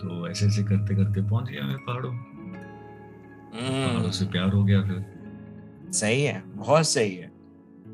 तो 0.00 0.28
ऐसे 0.28 0.46
ऐसे 0.46 0.62
करते 0.62 0.94
करते 0.96 1.22
पहुँच 1.22 1.48
गया 1.50 1.66
मैं 1.66 1.76
पहाड़ों 1.86 2.12
पहाड़ों 3.54 4.10
से 4.10 4.26
प्यार 4.26 4.52
हो 4.52 4.64
गया 4.64 4.82
फिर। 4.82 5.04
सही 5.92 6.22
है 6.22 6.42
बहुत 6.46 6.88
सही 6.88 7.14
है। 7.14 7.30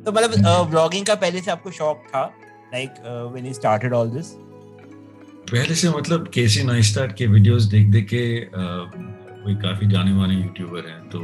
तो 0.06 0.12
मतलब 0.12 0.68
ब्लॉगिंग 0.70 1.06
का 1.06 1.14
पहले 1.24 1.40
से 1.40 1.50
आपको 1.50 1.70
शौक 1.70 2.04
था? 2.08 2.22
Like 2.74 2.94
when 3.32 3.46
you 3.46 3.52
started 3.52 3.92
all 3.94 4.10
this 4.10 4.32
पहले 5.52 5.74
से 5.74 5.90
मतलब 5.90 6.28
केसी 6.34 6.62
नाइस्टार्ट 6.64 7.16
के 7.16 7.26
वीडियोस 7.26 7.62
देख 7.74 7.86
देख 7.92 8.08
के 8.08 8.24
अ, 8.40 8.90
कोई 9.44 9.54
काफ़ी 9.62 9.86
जाने 9.86 10.12
माने 10.12 10.34
यूट्यूबर 10.34 10.86
हैं 10.88 11.08
तो. 11.10 11.22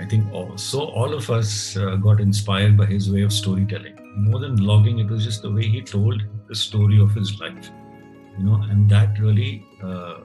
I 0.00 0.06
think 0.12 0.56
so 0.60 0.78
all 1.02 1.14
of 1.14 1.32
us 1.32 1.74
got 2.06 2.20
inspired 2.20 2.76
by 2.78 2.86
his 2.92 3.08
way 3.14 3.24
of 3.24 3.32
story 3.32 3.64
telling 3.74 4.28
more 4.28 4.40
than 4.42 4.54
blogging 4.56 5.00
it 5.00 5.10
was 5.10 5.26
just 5.26 5.46
the 5.46 5.52
way 5.54 5.64
he 5.74 5.80
told 5.92 6.22
the 6.50 6.54
story 6.64 6.98
of 6.98 7.18
his 7.18 7.38
life 7.42 7.70
know 8.46 8.56
and 8.72 8.90
that 8.92 9.18
really 9.24 9.50
uh, 9.90 10.16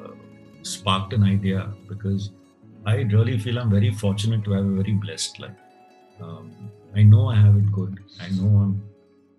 sparked 0.71 1.13
an 1.17 1.21
idea 1.27 1.59
because 1.91 2.25
i 2.93 2.95
really 3.13 3.35
feel 3.43 3.59
i'm 3.61 3.69
very 3.75 3.91
fortunate 4.01 4.41
to 4.47 4.55
have 4.55 4.65
a 4.71 4.73
very 4.79 4.95
blessed 5.05 5.39
life. 5.43 5.61
Um, 6.25 6.49
i 6.95 7.03
know 7.03 7.27
i 7.27 7.35
have 7.35 7.57
it 7.57 7.71
good 7.71 7.99
i 8.19 8.29
know 8.29 8.51
i'm 8.63 8.73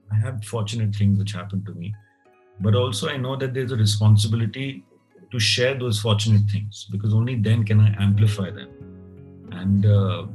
i 0.09 0.16
have 0.16 0.44
fortunate 0.44 0.94
things 0.94 1.18
which 1.18 1.32
happen 1.32 1.64
to 1.64 1.75
me 1.75 1.94
but 2.61 2.75
also 2.75 3.09
i 3.09 3.16
know 3.16 3.37
that 3.37 3.54
there's 3.54 3.73
a 3.73 3.76
responsibility 3.76 4.85
to 5.30 5.38
share 5.38 5.75
those 5.75 6.00
fortunate 6.00 6.47
things 6.50 6.87
because 6.90 7.14
only 7.14 7.37
then 7.37 7.64
can 7.64 7.80
i 7.80 7.90
amplify 7.99 8.50
them 8.50 8.71
and 9.52 9.87
uh, 9.87 10.26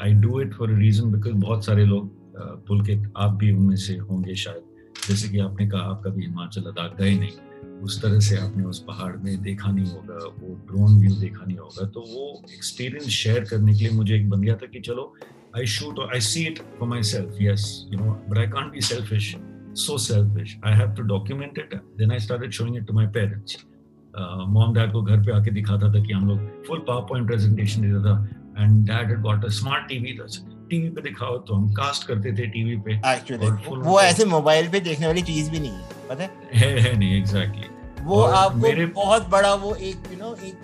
i 0.00 0.10
do 0.10 0.38
it 0.38 0.54
for 0.54 0.70
a 0.70 0.78
reason 0.84 1.10
because 1.10 1.36
बहुत 1.46 1.64
सारे 1.64 1.84
लोग 1.84 2.10
uh, 2.40 2.56
पुलकित 2.68 3.12
आप 3.16 3.34
भी 3.34 3.52
उनमें 3.52 3.76
से 3.76 3.96
होंगे 3.96 4.34
शायद 4.44 4.62
जैसे 5.08 5.28
कि 5.28 5.38
आपने 5.38 5.66
कहा 5.68 5.82
आप 5.90 6.02
कभी 6.06 6.24
हिमाचल 6.24 6.60
लद्दाख 6.60 6.96
गए 6.98 7.14
नहीं 7.18 7.80
उस 7.82 8.00
तरह 8.02 8.20
से 8.20 8.36
आपने 8.36 8.64
उस 8.64 8.82
पहाड़ 8.88 9.16
में 9.16 9.42
देखा 9.42 9.70
नहीं 9.70 9.86
होगा 9.86 10.18
वो 10.40 10.54
ड्रोन 10.68 10.98
व्यू 11.00 11.14
देखा 11.16 11.44
नहीं 11.44 11.56
होगा 11.58 11.86
तो 11.96 12.00
वो 12.00 12.42
एक्सपीरियंस 12.54 13.08
शेयर 13.08 13.44
करने 13.50 13.74
के 13.74 13.84
लिए 13.84 13.92
मुझे 13.96 14.14
एक 14.16 14.28
बन 14.30 14.40
गया 14.40 14.56
था 14.56 14.66
कि 14.66 14.80
चलो 14.80 15.14
I 15.56 15.66
shoot 15.66 16.00
I 16.14 16.20
see 16.20 16.44
it 16.46 16.58
for 16.78 16.88
myself 17.02 17.36
yes 17.42 17.64
you 17.92 17.98
know 17.98 18.12
but 18.28 18.38
I 18.38 18.46
can't 18.46 18.72
be 18.72 18.80
selfish 18.80 19.34
so 19.76 19.98
selfish 19.98 20.56
I 20.66 20.74
have 20.74 20.90
to 20.90 21.02
document 21.02 21.58
it 21.58 21.74
then 21.98 22.12
I 22.12 22.18
started 22.18 22.50
showing 22.50 22.76
it 22.76 22.86
to 22.86 22.94
my 22.94 23.06
parents 23.06 23.56
mom 24.48 24.74
dad 24.74 24.92
को 24.92 25.02
घर 25.02 25.16
पे 25.16 25.32
आके 25.32 25.50
दिखाता 25.50 25.92
था 25.94 26.04
कि 26.04 26.12
हम 26.12 26.28
लोग 26.28 26.66
full 26.66 26.78
power 26.78 27.02
point 27.02 27.26
presentation 27.26 27.82
देता 27.82 28.02
था 28.04 28.64
and 28.64 28.86
dad 28.86 29.08
had 29.08 29.20
got 29.20 29.44
a 29.44 29.48
smart 29.48 29.88
TV 29.88 30.18
TV 30.70 30.88
पे 30.90 31.02
दिखाओ 31.02 31.38
तो 31.38 31.54
हम 31.54 31.72
कास्ट 31.72 32.06
करते 32.06 32.32
थे 32.32 32.46
टीवी 32.46 32.76
पे 32.76 32.94
एक्चुअली 33.12 33.46
वो 33.82 34.00
ऐसे 34.00 34.24
मोबाइल 34.24 34.68
पे 34.68 34.80
देखने 34.80 35.06
वाली 35.06 35.22
चीज़ 35.22 35.50
भी 35.50 35.60
नहीं 35.60 35.70
है 35.70 36.06
पता 36.08 36.22
है? 36.22 36.30
है 36.54 36.78
है 36.80 36.96
नहीं 36.98 37.16
एग्जैक्टली 37.18 38.04
वो 38.04 38.20
आपको 38.22 38.58
मेरे- 38.58 38.94
बहुत 38.94 39.28
बड़ा 39.28 39.54
वो 39.54 39.74
एक 39.74 40.12
यू 40.12 40.18
नो 40.18 40.34
एक 40.44 40.58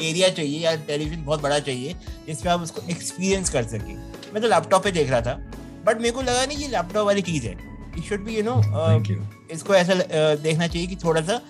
एरिया 0.00 0.28
चाहिए 0.30 0.58
या 0.58 0.74
टेलीविज़न 0.86 1.24
बहुत 1.24 1.42
बड़ा 1.42 1.58
चाहिए 1.58 1.94
जिसमें 2.26 2.52
आप 2.52 2.60
उसको 2.60 2.82
एक्सपीरियंस 2.90 3.50
कर 3.50 3.64
सके। 3.66 3.94
मैं 4.32 4.42
तो 4.42 4.48
लैपटॉप 4.48 4.84
पे 4.84 4.92
देख 4.92 5.10
रहा 5.10 5.20
था 5.20 5.34
बट 5.86 5.98
मेरे 5.98 6.10
को 6.10 6.22
लगा 6.22 6.44
नहीं 6.46 6.58
ये 6.58 6.68
लैपटॉप 6.68 7.06
वाली 7.06 7.22
चीज़ 7.22 7.46
है। 7.46 7.52
It 7.98 8.04
should 8.04 8.24
be 8.24 8.36
you 8.36 8.42
know 8.42 8.54
इसको 9.52 9.74
ऐसा 9.74 9.92
uh, 9.92 10.42
देखना 10.42 10.66
चाहिए 10.66 10.86
कि 10.86 10.96
थोड़ा 10.96 11.20
सा 11.20 11.40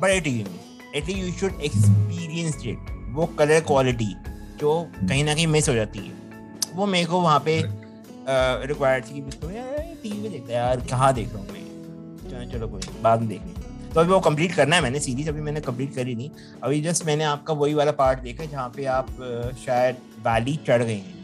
बड़े 0.00 0.20
टीवी 0.20 0.44
में। 0.44 0.60
At least 0.96 1.20
you 1.20 1.32
should 1.32 1.60
experience 1.62 2.66
it 2.66 2.86
वो 3.14 3.26
कलर 3.38 3.60
क्वालिटी 3.62 4.14
जो 4.60 4.80
कहीं 4.98 5.24
ना 5.24 5.34
कहीं 5.34 5.46
मिस 5.46 5.68
हो 5.68 5.74
जाती 5.74 5.98
है। 5.98 6.12
वो 6.74 6.86
मेरे 6.86 7.06
को 7.06 7.20
वहाँ 7.20 7.40
पे 7.46 7.62
रिक्वायर्ड 8.66 9.04
थी 9.04 9.20
बिल्कुल 9.20 9.52
यार 9.52 9.78
टीवी 10.02 10.18
में 10.18 10.30
देखता 10.32 10.52
है 10.52 10.58
यार 10.58 10.80
कहाँ 10.90 11.12
देख 11.14 11.32
रहा 11.32 11.38
हूँ 11.38 11.48
मैं? 11.48 12.30
चलो 12.30 12.50
चलो 12.52 12.68
कोई 12.68 13.02
बाद 13.02 13.20
में 13.20 13.28
देखेंगे। 13.28 13.69
तो 13.94 14.00
अभी 14.00 14.10
वो 14.12 14.20
कंप्लीट 14.20 14.54
करना 14.54 14.76
है 14.76 14.82
मैंने 14.82 15.00
सीरीज़ 15.00 15.28
अभी 15.28 15.40
मैंने 15.40 15.60
कंप्लीट 15.60 15.94
करी 15.94 16.14
नहीं। 16.14 16.30
अभी 16.62 16.80
जस्ट 16.82 17.06
मैंने 17.06 17.24
आपका 17.24 17.54
वही 17.54 17.74
वाला 17.74 17.92
पार्ट 18.00 18.18
देखा 18.20 18.42
है 18.42 18.50
जहाँ 18.50 18.68
पे 18.76 18.84
आप 18.98 19.06
शायद 19.64 19.96
वैली 20.26 20.56
चढ़ 20.66 20.82
गए 20.82 20.94
हैं। 20.94 21.18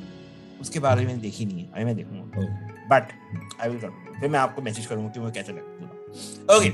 उसके 0.60 0.78
बारे 0.78 1.00
में 1.00 1.06
मैंने 1.06 1.22
देखी 1.22 1.44
नहीं 1.46 1.58
है 1.58 1.72
अभी 1.72 1.84
मैं 1.84 1.96
देखूँगा। 1.96 2.24
बट 2.90 3.08
आई 3.60 3.68
विल 3.68 3.90
फिर 4.20 4.28
मैं 4.30 4.38
आपको 4.38 4.62
मैसेज 4.62 4.86
करूँगा 4.86 5.10
कि 5.10 5.20
मुझे 5.20 5.40
कैसा 5.40 5.52
लगा। 5.52 6.56
Okay 6.56 6.68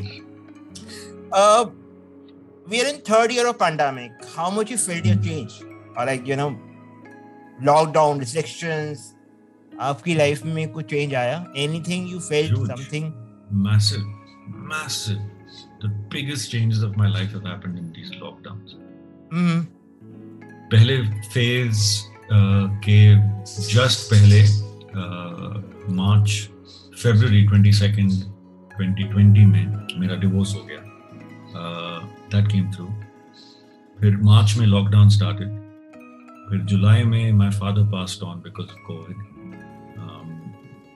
we 2.71 2.81
are 2.81 2.89
in 2.89 2.99
third 3.07 3.33
year 3.35 3.45
of 3.51 3.57
pandemic. 3.61 4.13
How 4.35 4.49
much 4.57 4.71
you 4.73 4.77
felt 4.81 5.07
your 5.11 5.21
change? 5.23 5.55
Or 5.97 6.05
like 6.09 6.29
you 6.31 6.37
know 6.41 6.51
lockdown 7.69 8.21
restrictions 8.25 9.01
आपकी 9.73 10.15
लाइफ 10.15 10.45
में 10.45 10.69
कुछ 10.73 10.85
चेंज 10.91 11.15
आया? 11.15 11.45
Anything 11.57 12.11
you 12.13 12.19
felt 12.21 12.53
Huge. 12.53 12.69
Something 12.69 13.07
massive, 13.65 14.07
massive. 14.73 15.23
The 15.83 15.89
biggest 16.11 16.51
changes 16.51 16.83
of 16.87 16.97
my 16.97 17.09
life 17.13 17.33
have 17.33 17.47
happened 17.51 17.79
in 17.79 17.87
these 17.95 18.11
lockdowns. 18.23 18.75
Hmm 19.33 19.61
पहले 20.73 20.97
phase 21.33 21.81
के 22.85 22.99
just 23.73 24.11
पहले 24.11 24.43
March 25.95 26.29
फरवरी 27.03 27.43
twenty 27.47 27.73
second 27.73 28.11
twenty 28.77 29.05
twenty 29.13 29.45
में 29.47 29.65
मेरा 30.01 30.17
डिवोर्स 30.21 30.55
हो 30.55 30.63
गया। 30.69 30.81
दैट 32.35 32.51
केम 32.53 32.71
थ्रू 32.73 32.87
फिर 34.01 34.17
मार्च 34.31 34.57
में 34.59 34.67
लॉकडाउन 34.67 35.09
स्टार्टेड 35.17 35.49
फिर 36.49 36.61
जुलाई 36.71 37.03
में 37.05 37.33
my 37.33 37.51
father 37.61 37.85
passed 37.93 38.23
on 38.23 38.37
because 38.45 38.69
of 38.69 38.83
Covid 38.87 39.19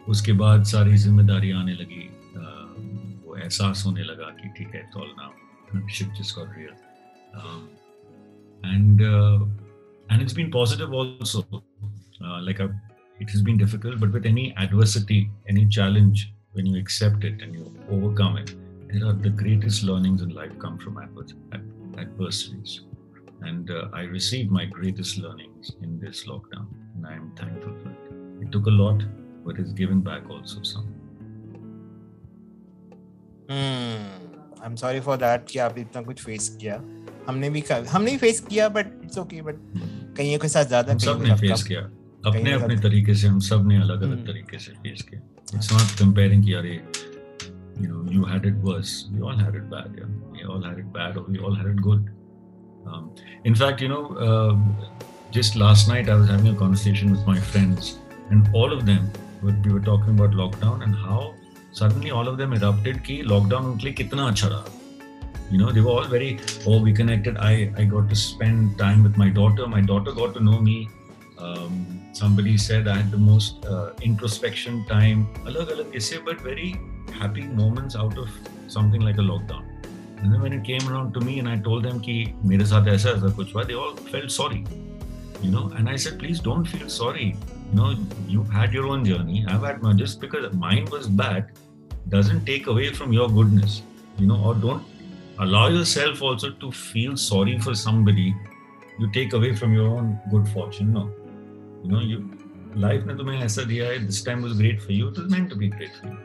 उसके 0.09 0.33
बाद 0.43 0.65
सारी 0.65 0.97
ज़िम्मेदारी 0.97 1.51
आने 1.53 1.73
लगी। 1.75 2.09
uh, 3.36 3.36
वो 3.36 3.36
एहसास 3.36 3.84
होने 3.86 4.04
लगा 4.04 4.30
कि 4.42 4.50
ठीक 4.58 4.76
है 4.76 4.82
it's 4.82 4.96
all 4.98 5.14
now 5.20 5.88
ship 5.88 6.14
just 6.20 6.36
got 6.36 6.58
real 6.58 6.76
and 8.64 9.02
uh, 9.02 9.40
and 10.10 10.22
it's 10.22 10.34
been 10.34 10.52
positive 10.52 10.92
also 10.94 11.40
uh, 11.54 12.42
like 12.42 12.60
i 12.60 12.68
it 13.20 13.30
has 13.30 13.42
been 13.42 13.58
difficult 13.58 14.00
but 14.00 14.12
with 14.12 14.26
any 14.26 14.54
adversity 14.58 15.30
any 15.48 15.66
challenge 15.66 16.34
when 16.54 16.66
you 16.66 16.80
accept 16.80 17.24
it 17.24 17.42
and 17.42 17.56
you 17.56 17.74
overcome 17.90 18.38
it 18.38 18.54
there 18.92 19.08
are 19.08 19.14
the 19.14 19.30
greatest 19.30 19.84
learnings 19.84 20.22
in 20.22 20.30
life 20.30 20.54
come 20.60 20.78
from 20.78 20.96
advers- 20.96 21.36
ad- 21.54 22.00
adversities 22.04 22.82
and 23.42 23.72
uh, 23.72 23.88
i 23.94 24.02
received 24.02 24.52
my 24.52 24.66
greatest 24.66 25.18
learnings 25.18 25.72
in 25.82 26.00
this 26.00 26.26
lockdown 26.28 26.68
and 26.96 27.08
i 27.08 27.14
am 27.14 27.32
thankful 27.36 27.74
for 27.84 27.90
it 27.90 28.46
it 28.46 28.52
took 28.52 28.68
a 28.68 28.78
lot 28.84 29.04
but 29.46 29.60
it's 29.60 29.72
given 29.72 30.02
back 30.02 30.30
also 30.30 30.62
some 30.62 30.95
I 33.51 34.67
am 34.67 34.75
sorry 34.83 35.01
for 35.01 35.17
that 35.17 35.45
कि 35.51 35.59
आप 35.67 35.79
इतना 35.79 36.03
कुछ 36.03 36.23
face 36.25 36.49
किया 36.61 36.81
हमने 37.29 37.51
भी 37.51 37.61
कर- 37.71 37.87
हमने 37.89 38.11
भी 38.11 38.17
फेस 38.25 38.41
किया 38.49 38.69
बट 38.79 38.93
इट्स 39.05 39.19
ओके 39.19 39.43
बट 39.43 39.57
कईयों 40.17 40.39
के 40.39 40.49
साथ 40.49 40.65
ज़्यादा 40.65 40.97
सबने 41.07 41.35
फेस 41.47 41.63
किया 41.63 41.81
अपने 42.27 42.53
अपने 42.53 42.77
तरीके 42.81 43.15
से 43.15 43.27
हम 43.29 43.39
सबने 43.49 43.77
अलग 43.81 44.03
अलग 44.03 44.13
हम्म। 44.13 44.27
तरीके 44.27 44.59
से 44.59 44.73
फेस 44.83 45.03
किया 45.11 45.21
इट्स 45.55 45.73
नॉट 45.73 45.99
कंपेयरिंग 45.99 46.45
कि 46.45 46.53
अरे 46.63 46.81
you 47.81 47.87
know 47.89 48.03
you 48.13 48.21
had 48.29 48.47
it 48.49 48.55
worse 48.67 48.91
we 49.15 49.23
all 49.31 49.41
had 49.41 49.57
it 49.57 49.65
bad 49.73 49.97
yeah 50.01 50.13
we 50.37 50.45
all 50.53 50.63
had 50.67 50.79
it 50.83 50.87
bad 50.93 51.17
or 51.23 51.25
we 51.33 51.41
all 51.49 51.57
had 51.57 51.67
it 51.71 51.81
good 51.87 52.07
um, 52.93 53.03
in 53.51 53.59
fact 53.63 53.83
you 53.85 53.89
know 53.91 53.99
um, 54.27 54.63
just 55.37 55.59
last 55.63 55.91
night 55.91 56.09
i 56.15 56.17
was 56.21 56.31
having 56.35 56.49
a 56.53 56.55
conversation 56.63 57.13
with 57.17 57.27
my 57.33 57.35
friends 57.51 57.91
and 58.31 58.49
all 58.61 58.73
of 58.79 58.87
them 58.87 59.03
we 59.43 59.55
we 59.67 59.75
were 59.75 59.83
talking 59.91 60.17
about 60.21 60.39
lockdown 60.41 60.87
and 60.87 60.99
how 61.03 61.19
suddenly 61.81 62.11
all 62.19 62.29
of 62.33 62.37
them 62.41 62.53
erupted 62.59 62.99
ki 63.07 63.17
lockdown 63.33 63.69
unke 63.71 63.87
liye 63.87 63.97
kitna 64.01 64.25
acha 64.33 64.51
raha 64.55 64.73
you 65.53 65.59
know 65.61 65.71
they 65.75 65.83
were 65.87 65.95
all 65.97 66.09
very 66.17 66.31
oh 66.71 66.79
we 66.87 66.93
connected 67.01 67.37
i 67.51 67.55
i 67.83 67.87
got 67.95 68.07
to 68.13 68.19
spend 68.29 68.77
time 68.85 69.03
with 69.07 69.17
my 69.23 69.31
daughter 69.41 69.67
my 69.77 69.83
daughter 69.93 70.15
got 70.21 70.33
to 70.39 70.43
know 70.49 70.59
me 70.71 70.79
um, 71.47 71.73
somebody 72.21 72.57
said 72.67 72.85
i 72.95 72.99
had 73.01 73.11
the 73.17 73.23
most 73.31 73.71
uh, 73.75 73.89
introspection 74.11 74.77
time 74.95 75.23
alag 75.51 75.73
alag 75.77 75.97
isse 76.01 76.19
but 76.29 76.45
very 76.51 76.71
happy 77.23 77.47
moments 77.63 77.97
out 78.05 78.17
of 78.25 78.31
something 78.77 79.03
like 79.09 79.21
a 79.25 79.27
lockdown 79.33 79.65
and 80.19 80.33
then 80.33 80.41
when 80.41 80.53
it 80.53 80.65
came 80.65 80.89
around 80.91 81.13
to 81.15 81.21
me 81.21 81.39
and 81.39 81.49
I 81.49 81.59
told 81.59 81.85
them 81.85 82.01
ki 82.01 82.35
mere 82.51 82.67
saath 82.71 82.89
aisa 82.93 83.11
aisa 83.15 83.31
kuch 83.39 83.53
hua, 83.57 83.65
they 83.71 83.75
all 83.83 83.95
felt 84.13 84.33
sorry. 84.37 84.65
You 85.43 85.51
know, 85.51 85.65
and 85.77 85.89
I 85.89 85.97
said, 86.05 86.19
please 86.19 86.41
don't 86.41 86.65
feel 86.65 86.89
sorry. 86.89 87.27
You 87.71 87.77
know, 87.79 87.89
you've 88.27 88.51
had 88.51 88.73
your 88.73 88.87
own 88.87 89.05
journey. 89.05 89.45
I've 89.47 89.67
had 89.69 89.83
my 89.83 89.93
Just 89.93 90.21
because 90.21 90.53
mine 90.55 90.87
was 90.95 91.07
bad 91.23 91.53
doesn't 92.10 92.46
take 92.46 92.68
away 92.68 92.92
from 92.94 93.14
your 93.14 93.30
goodness 93.30 93.82
you 94.20 94.28
know 94.28 94.40
or 94.50 94.54
don't 94.56 94.84
allow 95.46 95.68
yourself 95.68 96.22
also 96.22 96.52
to 96.64 96.72
feel 96.72 97.16
sorry 97.26 97.58
for 97.68 97.76
somebody 97.76 98.28
you 99.00 99.10
take 99.12 99.34
away 99.34 99.54
from 99.62 99.74
your 99.74 99.88
own 99.98 100.10
good 100.34 100.48
fortune 100.56 100.92
no 100.94 101.04
you 101.84 101.92
know 101.94 102.02
you 102.12 102.20
life 102.84 103.08
ने 103.08 103.16
तुम्हें 103.22 103.40
ऐसा 103.46 103.64
दिया 103.70 103.88
है 103.92 103.96
this 104.10 104.20
time 104.28 104.44
was 104.48 104.54
great 104.60 104.82
for 104.82 104.92
you 104.98 105.08
it 105.14 105.18
was 105.22 105.32
meant 105.36 105.50
to 105.54 105.58
be 105.64 105.70
great 105.78 105.96
for 106.02 106.12
you 106.12 106.18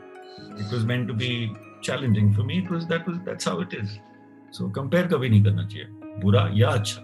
it 0.65 0.75
was 0.75 0.85
meant 0.91 1.07
to 1.07 1.15
be 1.21 1.31
challenging 1.87 2.29
for 2.35 2.43
me 2.49 2.59
it 2.65 2.69
was 2.75 2.85
that 2.91 3.07
was 3.11 3.17
that's 3.25 3.49
how 3.51 3.55
it 3.65 3.73
is 3.79 3.95
so 4.59 4.69
compare 4.77 5.07
कभी 5.13 5.29
नहीं 5.29 5.43
करना 5.43 5.65
चाहिए 5.73 5.87
बुरा 6.21 6.47
या 6.59 6.69
अच्छा 6.79 7.01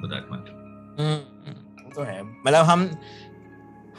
for 0.00 0.10
that 0.14 0.30
matter 0.32 0.58
हम्म, 0.98 1.18
वो 1.84 1.92
तो 1.94 2.02
है 2.10 2.22
मतलब 2.22 2.64
हम 2.72 2.84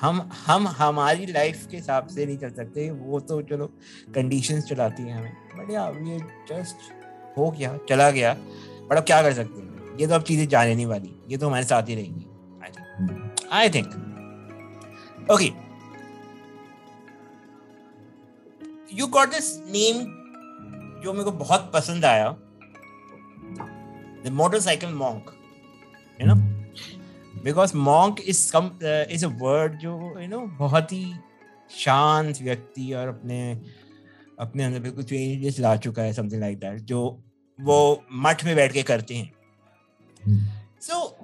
हम 0.00 0.28
हम 0.46 0.66
हमारी 0.68 1.26
लाइफ 1.26 1.66
के 1.70 1.76
हिसाब 1.76 2.06
से 2.06 2.26
नहीं 2.26 2.38
चल 2.38 2.50
सकते। 2.52 2.90
वो 2.90 3.20
तो 3.20 3.40
चलो 3.42 3.66
कंडीशंस 4.14 4.64
चलाती 4.64 5.02
हैं 5.02 5.16
हमें। 5.16 5.32
बट 5.56 5.70
या 5.70 5.88
ये 5.88 6.18
जस्ट 6.48 6.92
हो 7.38 7.50
गया, 7.50 7.76
चला 7.88 8.10
गया। 8.10 8.32
बट 8.34 8.96
अब 8.96 9.04
क्या 9.04 9.22
कर 9.22 9.32
सकते 9.32 9.60
हैं? 9.60 9.96
ये 10.00 10.06
तो 10.06 10.14
अब 10.14 10.22
चीज़ें 10.22 10.48
जाने 10.48 10.74
नहीं 10.74 10.86
वाली। 10.86 11.14
ये 11.28 11.36
तो 11.36 11.46
हमारे 11.46 11.64
साथ 11.64 11.88
ही 11.88 11.94
रहेंगी 11.94 12.24
I 13.52 13.70
think 13.70 13.88
okay 15.30 15.52
you 18.92 19.06
got 19.08 19.28
this 19.28 19.56
name 19.66 19.96
जो 21.02 21.12
मेरे 21.12 21.24
को 21.24 21.32
बहुत 21.38 21.70
पसंद 21.74 22.04
आया। 22.04 22.30
The 24.24 24.30
motorcycle 24.32 24.94
monk 24.94 25.34
you 26.18 26.26
know 26.26 26.34
because 27.45 27.76
monk 27.76 28.21
is 28.21 28.37
some 28.37 28.71
is 29.11 29.26
a 29.26 29.28
word 29.28 29.78
जो 29.78 30.21
यू 30.21 30.28
नो 30.28 30.38
बहुत 30.40 30.92
ही 30.92 31.14
शांत 31.71 32.42
व्यक्ति 32.42 32.92
और 32.92 33.09
अपने 33.09 33.61
अपने 34.38 34.64
अंदर 34.64 34.80
बिल्कुल 34.80 35.04
चेंजेस 35.04 35.61
ला 35.61 35.76
चुका 35.76 36.02
है 36.02 36.12
समथिंग 36.12 36.40
लाइक 36.40 36.59
दैट 36.59 36.80
जो 36.80 37.23
वो 37.61 38.04
मठ 38.12 38.45
में 38.45 38.57
बैठ 38.57 38.73
के 38.73 38.83
करते 38.83 39.14
हैं। 39.14 39.33
Hmm. 40.28 40.45
सो 40.80 41.16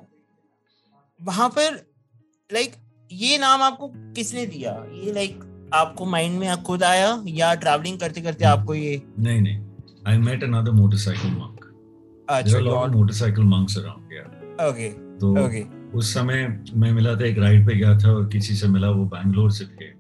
वहाँ 1.23 1.49
पर 1.49 1.95
लाइक 2.53 2.71
like, 2.71 2.83
ये 3.13 3.39
नाम 3.39 3.63
आपको 3.63 3.89
किसने 3.89 4.47
दिया? 4.47 4.87
ये 4.93 5.13
लाइक 5.13 5.39
like, 5.39 5.75
आपको 5.75 6.05
माइंड 6.05 6.39
में 6.39 6.63
खुद 6.63 6.83
आया 6.83 7.25
या 7.27 7.55
ट्रैवलिंग 7.55 7.99
करते 7.99 8.21
करते 8.21 8.45
आपको 8.45 8.75
ये? 8.75 9.03
नहीं 9.19 9.41
नहीं. 9.41 9.61
I 10.07 10.19
met 10.29 10.43
another 10.43 10.73
motorcycle 10.73 11.31
monk. 11.31 11.61
there 12.29 12.39
अच्छा 12.39 12.59
motorcycle 12.87 13.45
monks 13.45 13.77
around 13.77 14.13
here. 14.13 14.29
Okay 14.69 14.89
okay 15.45 15.84
उस 15.95 16.15
समय 16.15 16.63
मैं 16.75 16.93
मिला 16.93 17.15
था 17.17 17.25
एक 17.25 17.39
राइड 17.39 17.67
पे 17.67 17.75
गया 17.75 17.99
था 17.99 18.13
और 18.13 18.29
किसी 18.29 18.55
से 18.55 18.69
मिला 18.69 18.91
वो 18.91 19.05
बैंगलोर 19.05 19.51
से 19.51 19.65
थे। 19.65 19.91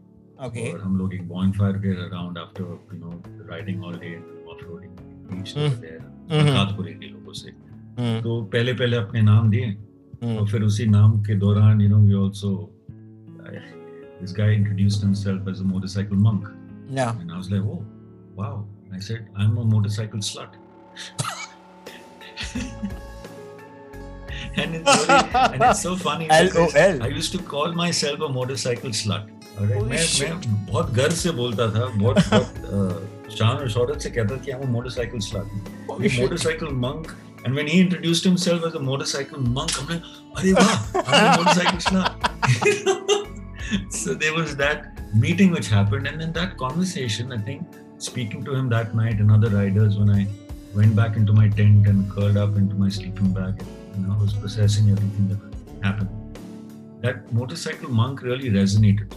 ओके 0.46 0.72
और 0.72 0.80
हम 0.80 0.96
लोग 0.96 1.14
एक 1.14 1.28
बॉन 1.28 1.52
फायर 1.52 1.72
के 1.72 1.88
around 1.88 2.38
after 2.38 2.62
you 2.64 2.98
know 3.00 3.22
riding 3.50 3.84
all 3.84 3.94
day 3.94 4.16
off 4.52 4.64
roading 4.66 4.90
Hmm. 5.24 6.40
लोगों 7.12 7.32
से। 7.32 7.50
हम्म, 7.98 8.20
तो 8.22 8.42
पहले 8.42 8.72
पहले 8.72 8.96
अपने 8.96 9.22
नाम 9.22 9.50
दिए 9.50 9.66
हम्म, 9.66 10.36
और 10.36 10.48
फिर 10.48 10.62
उसी 10.62 10.86
नाम 10.86 11.20
के 11.22 11.34
दौरान 11.34 11.80
you 11.80 11.88
know 11.88 11.98
we 11.98 12.14
also 12.24 12.70
this 14.20 14.32
guy 14.32 14.46
introduced 14.58 15.02
himself 15.04 15.48
as 15.52 15.58
a 15.60 15.64
motorcycle 15.70 16.20
monk. 16.26 16.44
Yeah. 16.98 17.20
and 17.20 17.32
I 17.32 17.38
was 17.38 17.50
like 17.50 17.64
oh 17.72 17.78
wow. 18.36 18.54
I 18.92 19.00
said 19.00 19.26
I'm 19.36 19.58
a 19.58 19.64
motorcycle 19.64 20.20
slut. 20.20 20.52
and 24.55 24.75
it's 24.79 24.97
really, 25.07 25.29
and 25.43 25.63
it's 25.69 25.81
so 25.81 25.95
funny 25.95 26.27
because 26.27 26.73
LOL. 26.75 27.03
I 27.03 27.07
used 27.19 27.31
to 27.37 27.39
call 27.53 27.73
myself 27.81 28.21
a 28.27 28.29
motorcycle 28.39 28.91
slut 29.01 29.29
alright? 29.59 29.77
Holy 29.77 29.89
मैं 29.95 30.03
shit. 30.07 30.29
मैं 30.47 30.65
बहुत 30.71 30.91
गर्व 30.99 31.15
से 31.23 31.31
बोलता 31.39 31.67
था 31.77 31.85
बहुत 32.03 32.17
बहुत 32.29 32.47
अ, 32.65 33.29
शान 33.37 33.57
और 33.57 33.69
शौरत 33.77 34.01
से 34.01 34.09
कहता 34.19 34.35
था 34.35 34.41
कि 34.45 34.51
I'm 34.57 34.63
a 34.67 34.71
motorcycle 34.77 35.25
slut 35.29 35.57
Holy 35.89 36.09
shit. 36.09 36.21
motorcycle 36.23 36.71
monk 36.85 37.11
and 37.45 37.55
when 37.61 37.67
he 37.73 37.79
introduced 37.81 38.25
himself 38.29 38.65
as 38.69 38.73
a 38.75 38.83
motorcycle 38.91 39.39
monk 39.57 39.77
I'm 39.81 39.91
like 39.95 40.07
अरे 40.37 40.53
वाह 40.59 40.71
I'm 41.03 41.25
a 41.25 41.37
motorcycle 41.43 41.83
slut 41.89 42.11
so 44.01 44.13
there 44.13 44.33
was 44.39 44.55
that 44.57 44.87
meeting 45.25 45.51
which 45.57 45.67
happened 45.69 46.07
and 46.07 46.21
then 46.21 46.31
that 46.33 46.57
conversation 46.57 47.31
I 47.31 47.37
think 47.49 47.77
speaking 48.09 48.43
to 48.49 48.55
him 48.55 48.69
that 48.69 48.95
night 48.95 49.19
and 49.25 49.31
other 49.37 49.49
riders 49.55 49.97
when 50.01 50.09
I 50.17 50.27
went 50.75 50.95
back 50.95 51.15
into 51.21 51.33
my 51.33 51.47
tent 51.59 51.87
and 51.91 52.09
curled 52.15 52.37
up 52.37 52.55
into 52.63 52.75
my 52.83 52.89
sleeping 52.97 53.31
bag 53.37 53.63
you 53.96 54.06
know, 54.06 54.14
who's 54.14 54.32
processing 54.32 54.90
everything 54.90 55.28
that 55.28 55.84
happened. 55.84 56.10
That 57.02 57.32
motorcycle 57.32 57.90
monk 57.90 58.22
really 58.22 58.50
resonated. 58.50 59.14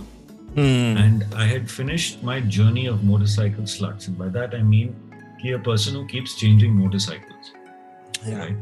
Mm. 0.56 0.98
And 0.98 1.26
I 1.36 1.46
had 1.46 1.70
finished 1.70 2.24
my 2.24 2.40
journey 2.42 2.88
of 2.88 3.04
motorcycle 3.04 3.64
sluts, 3.64 4.08
and 4.08 4.18
by 4.18 4.30
that 4.30 4.56
I 4.56 4.62
mean 4.62 4.96
a 5.46 5.60
person 5.60 5.94
who 5.94 6.06
keeps 6.08 6.36
changing 6.36 6.74
motorcycles. 6.74 7.54
Yeah. 8.26 8.40
Right? 8.40 8.58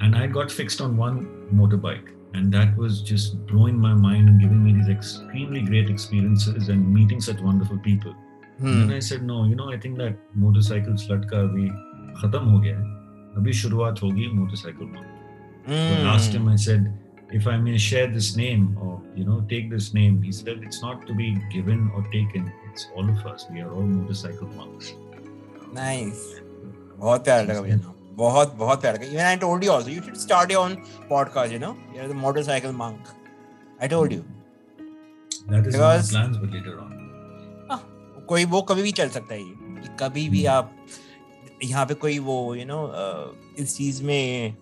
And 0.00 0.16
I 0.16 0.26
got 0.26 0.50
fixed 0.50 0.80
on 0.80 0.96
one 0.96 1.26
motorbike, 1.54 2.08
and 2.34 2.52
that 2.52 2.76
was 2.76 3.02
just 3.02 3.46
blowing 3.46 3.78
my 3.78 3.94
mind 3.94 4.28
and 4.28 4.40
giving 4.40 4.64
me 4.64 4.72
these 4.72 4.88
extremely 4.88 5.60
great 5.60 5.90
experiences 5.90 6.68
and 6.68 6.92
meeting 6.92 7.20
such 7.20 7.40
wonderful 7.40 7.78
people. 7.78 8.12
Hmm. 8.58 8.82
And 8.82 8.94
I 8.94 8.98
said, 8.98 9.22
no, 9.22 9.44
you 9.44 9.54
know, 9.54 9.70
I 9.70 9.78
think 9.78 9.98
that 9.98 10.16
motorcycle 10.34 10.94
slut 10.94 11.28
ka 11.30 11.36
abhi 11.36 11.70
khatam 12.20 12.50
ho 12.50 12.58
gaya. 12.58 12.82
Abhi 13.36 13.50
shuruaat 13.50 13.98
hogi 13.98 14.32
motorcycle 14.32 14.86
monk. 14.86 15.06
So 15.67 15.73
I 15.73 16.01
asked 16.15 16.33
him, 16.37 16.47
I 16.49 16.55
said, 16.57 16.91
if 17.31 17.47
I 17.47 17.57
may 17.57 17.77
share 17.77 18.07
this 18.15 18.35
name 18.39 18.65
or 18.85 19.01
you 19.15 19.25
know 19.27 19.37
take 19.53 19.69
this 19.75 19.93
name, 19.93 20.21
he 20.21 20.31
said 20.39 20.63
it's 20.69 20.81
not 20.81 21.05
to 21.07 21.13
be 21.21 21.29
given 21.53 21.89
or 21.95 22.03
taken. 22.15 22.51
It's 22.71 22.87
all 22.95 23.09
of 23.13 23.25
us. 23.31 23.45
We 23.53 23.61
are 23.61 23.71
all 23.73 23.87
motorcycle 23.93 24.49
monks. 24.59 24.93
Nice. 25.79 26.23
बहुत 26.99 27.23
प्यारा 27.23 27.41
लगा 27.43 27.61
मुझे 27.61 27.75
नाम 27.75 27.93
बहुत 28.17 28.53
बहुत 28.57 28.81
प्यारा 28.81 28.97
लगा 28.97 29.07
even 29.13 29.25
I 29.29 29.35
told 29.43 29.63
you 29.67 29.71
also 29.75 29.89
you 29.93 30.03
should 30.07 30.17
start 30.23 30.51
your 30.55 30.61
own 30.65 30.75
podcast 31.11 31.55
you 31.55 31.59
know 31.63 31.71
you're 31.95 32.07
the 32.11 32.17
motorcycle 32.25 32.73
monk 32.81 33.09
I 33.79 33.87
told 33.93 34.11
you 34.17 34.23
That 35.47 35.65
is 35.67 35.73
in 35.75 35.79
Because- 35.79 36.11
my 36.13 36.19
plans, 36.19 36.37
but 36.43 36.53
later 36.57 36.75
on. 36.83 36.91
कोई 38.27 38.45
वो 38.51 38.61
कभी 38.67 38.81
भी 38.83 38.91
चल 38.97 39.09
सकता 39.15 39.33
है 39.33 39.41
ये 39.41 39.81
कि 39.81 39.89
कभी 39.99 40.27
भी 40.29 40.45
आप 40.57 40.75
यहाँ 41.63 41.85
पे 41.85 41.93
कोई 42.03 42.19
वो 42.27 42.37
यू 42.55 42.65
नो 42.65 42.77
इस 43.63 43.75
चीज 43.77 44.01
में 44.09 44.55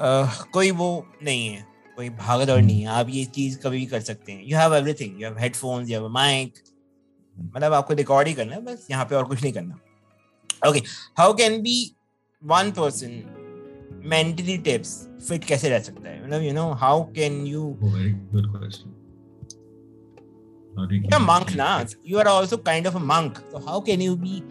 कोई 0.00 0.70
वो 0.70 1.06
नहीं 1.22 1.48
है 1.48 1.66
कोई 1.96 2.08
भागदौड़ 2.10 2.60
नहीं 2.60 2.80
है। 2.80 2.86
आप 2.86 3.06
ये 3.10 3.24
चीज़ 3.24 3.58
कभी 3.58 3.78
भी 3.78 3.86
कर 3.86 4.00
सकते 4.00 4.32
हैं। 4.32 4.44
You 4.44 4.58
have 4.58 4.74
everything 4.74 5.22
you 5.22 5.28
have 5.28 5.38
headphones 5.38 5.90
you 5.90 6.00
have 6.00 6.08
mic 6.08 6.54
मतलब 7.56 7.72
आपको 7.72 7.94
रिकॉर्ड 7.94 8.28
ही 8.28 8.34
करना 8.34 8.54
है 8.54 8.64
बस 8.64 8.86
यहाँ 8.90 9.04
पे 9.04 9.14
और 9.14 9.24
कुछ 9.24 9.42
नहीं 9.42 9.52
करना। 9.52 9.78
Okay 10.68 10.78
how 11.18 11.34
can 11.34 11.62
be 11.62 11.94
one 12.44 12.70
person 12.70 13.22
mentally 14.04 14.58
tips 14.58 15.08
fit 15.28 15.44
कैसे 15.44 15.68
रह 15.68 15.78
सकता 15.78 16.08
है? 16.08 16.26
मतलब 16.26 16.42
you 16.42 16.52
know 16.52 16.70
how 16.70 17.04
can 17.04 17.46
you 17.46 17.76
do 20.76 20.94
you 20.94 21.02
keep 21.02 21.10
You're 21.10 21.22
a 21.22 21.26
monk? 21.26 21.56
ना? 21.56 21.84
you 22.10 22.18
are 22.18 22.28
also 22.28 22.56
kind 22.56 22.86
of 22.86 22.94
a 22.94 23.00
monk. 23.00 23.36
So 23.50 23.58
how 23.68 23.80
can 23.80 24.00
you 24.00 24.16
be? 24.16 24.42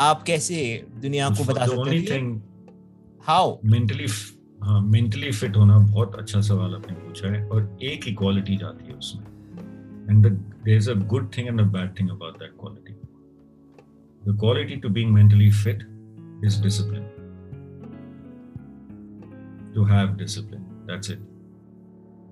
आप 0.00 0.22
कैसे 0.22 0.86
दुनिया 0.96 1.28
को 1.28 1.44
बता 1.44 1.66
सकते 1.66 1.96
हैं? 1.96 2.53
हाउ 3.26 3.52
मेंटली 3.64 4.06
मेंटली 4.84 5.30
फिट 5.32 5.56
होना 5.56 5.76
बहुत 5.78 6.14
अच्छा 6.14 6.40
सवाल 6.40 6.74
आपने 6.74 6.94
पूछा 6.94 7.28
है 7.28 7.44
और 7.48 7.78
एक 7.82 8.04
ही 8.04 8.12
क्वालिटी 8.14 8.56
जाती 8.56 8.84
है 8.84 8.94
उसमें। 8.94 9.24
And 10.10 10.26
there 10.26 10.76
is 10.76 10.90
a 10.90 10.94
good 11.12 11.30
thing 11.36 11.48
and 11.48 11.60
a 11.60 11.64
bad 11.76 11.98
thing 12.00 12.10
about 12.10 12.38
that 12.38 12.52
quality 12.60 12.92
the 14.22 14.36
quality 14.40 14.76
to 14.76 14.88
being 14.88 15.14
mentally 15.14 15.50
fit 15.52 15.86
is 16.44 16.62
discipline 16.62 17.08
to 19.74 19.84
have 19.84 20.14
discipline 20.16 20.68
that's 20.86 21.10
it 21.10 21.26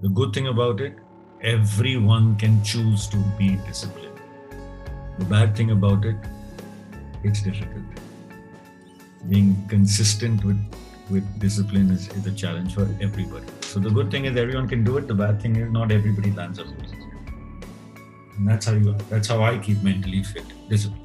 the 0.04 0.12
good 0.12 0.36
thing 0.36 0.46
about 0.46 0.80
it 0.80 1.02
everyone 2.06 2.34
can 2.40 2.62
choose 2.62 3.10
to 3.12 3.24
be 3.40 3.54
discipline 3.66 4.14
the 5.20 5.30
bad 5.30 5.58
thing 5.58 5.70
about 5.70 6.06
it 6.06 7.26
it's 7.26 7.44
difficult 7.44 8.10
being 9.29 9.55
consistent 9.67 10.43
with 10.43 10.59
with 11.09 11.39
discipline 11.39 11.91
is, 11.91 12.07
is 12.09 12.27
a 12.27 12.31
challenge 12.33 12.73
for 12.75 12.87
everybody. 13.01 13.45
So 13.61 13.79
the 13.79 13.89
good 13.89 14.11
thing 14.11 14.25
is 14.25 14.37
everyone 14.37 14.67
can 14.67 14.83
do 14.83 14.97
it. 14.97 15.07
The 15.07 15.13
bad 15.15 15.41
thing 15.41 15.55
is 15.55 15.71
not 15.71 15.91
everybody 15.91 16.31
lands 16.31 16.59
up 16.59 16.67
with 16.67 16.91
it. 16.91 16.99
And 18.37 18.47
that's 18.47 18.65
how 18.65 18.73
you 18.73 18.95
that's 19.09 19.27
how 19.27 19.41
I 19.41 19.57
keep 19.57 19.83
mentally 19.83 20.23
fit. 20.23 20.57
Discipline. 20.69 21.03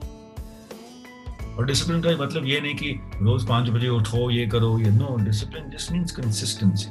और 1.59 1.67
discipline 1.67 2.01
का 2.03 2.11
मतलब 2.17 2.45
ये 2.47 2.61
नहीं 2.61 2.75
कि 2.75 2.91
रोज 3.23 3.47
पाँच 3.49 3.69
बजे 3.71 3.89
उठो 3.89 4.31
ये 4.31 4.47
करो 4.55 4.79
ये 4.79 4.91
no 4.91 5.17
discipline 5.25 5.69
just 5.71 5.93
means 5.93 6.13
consistency 6.17 6.89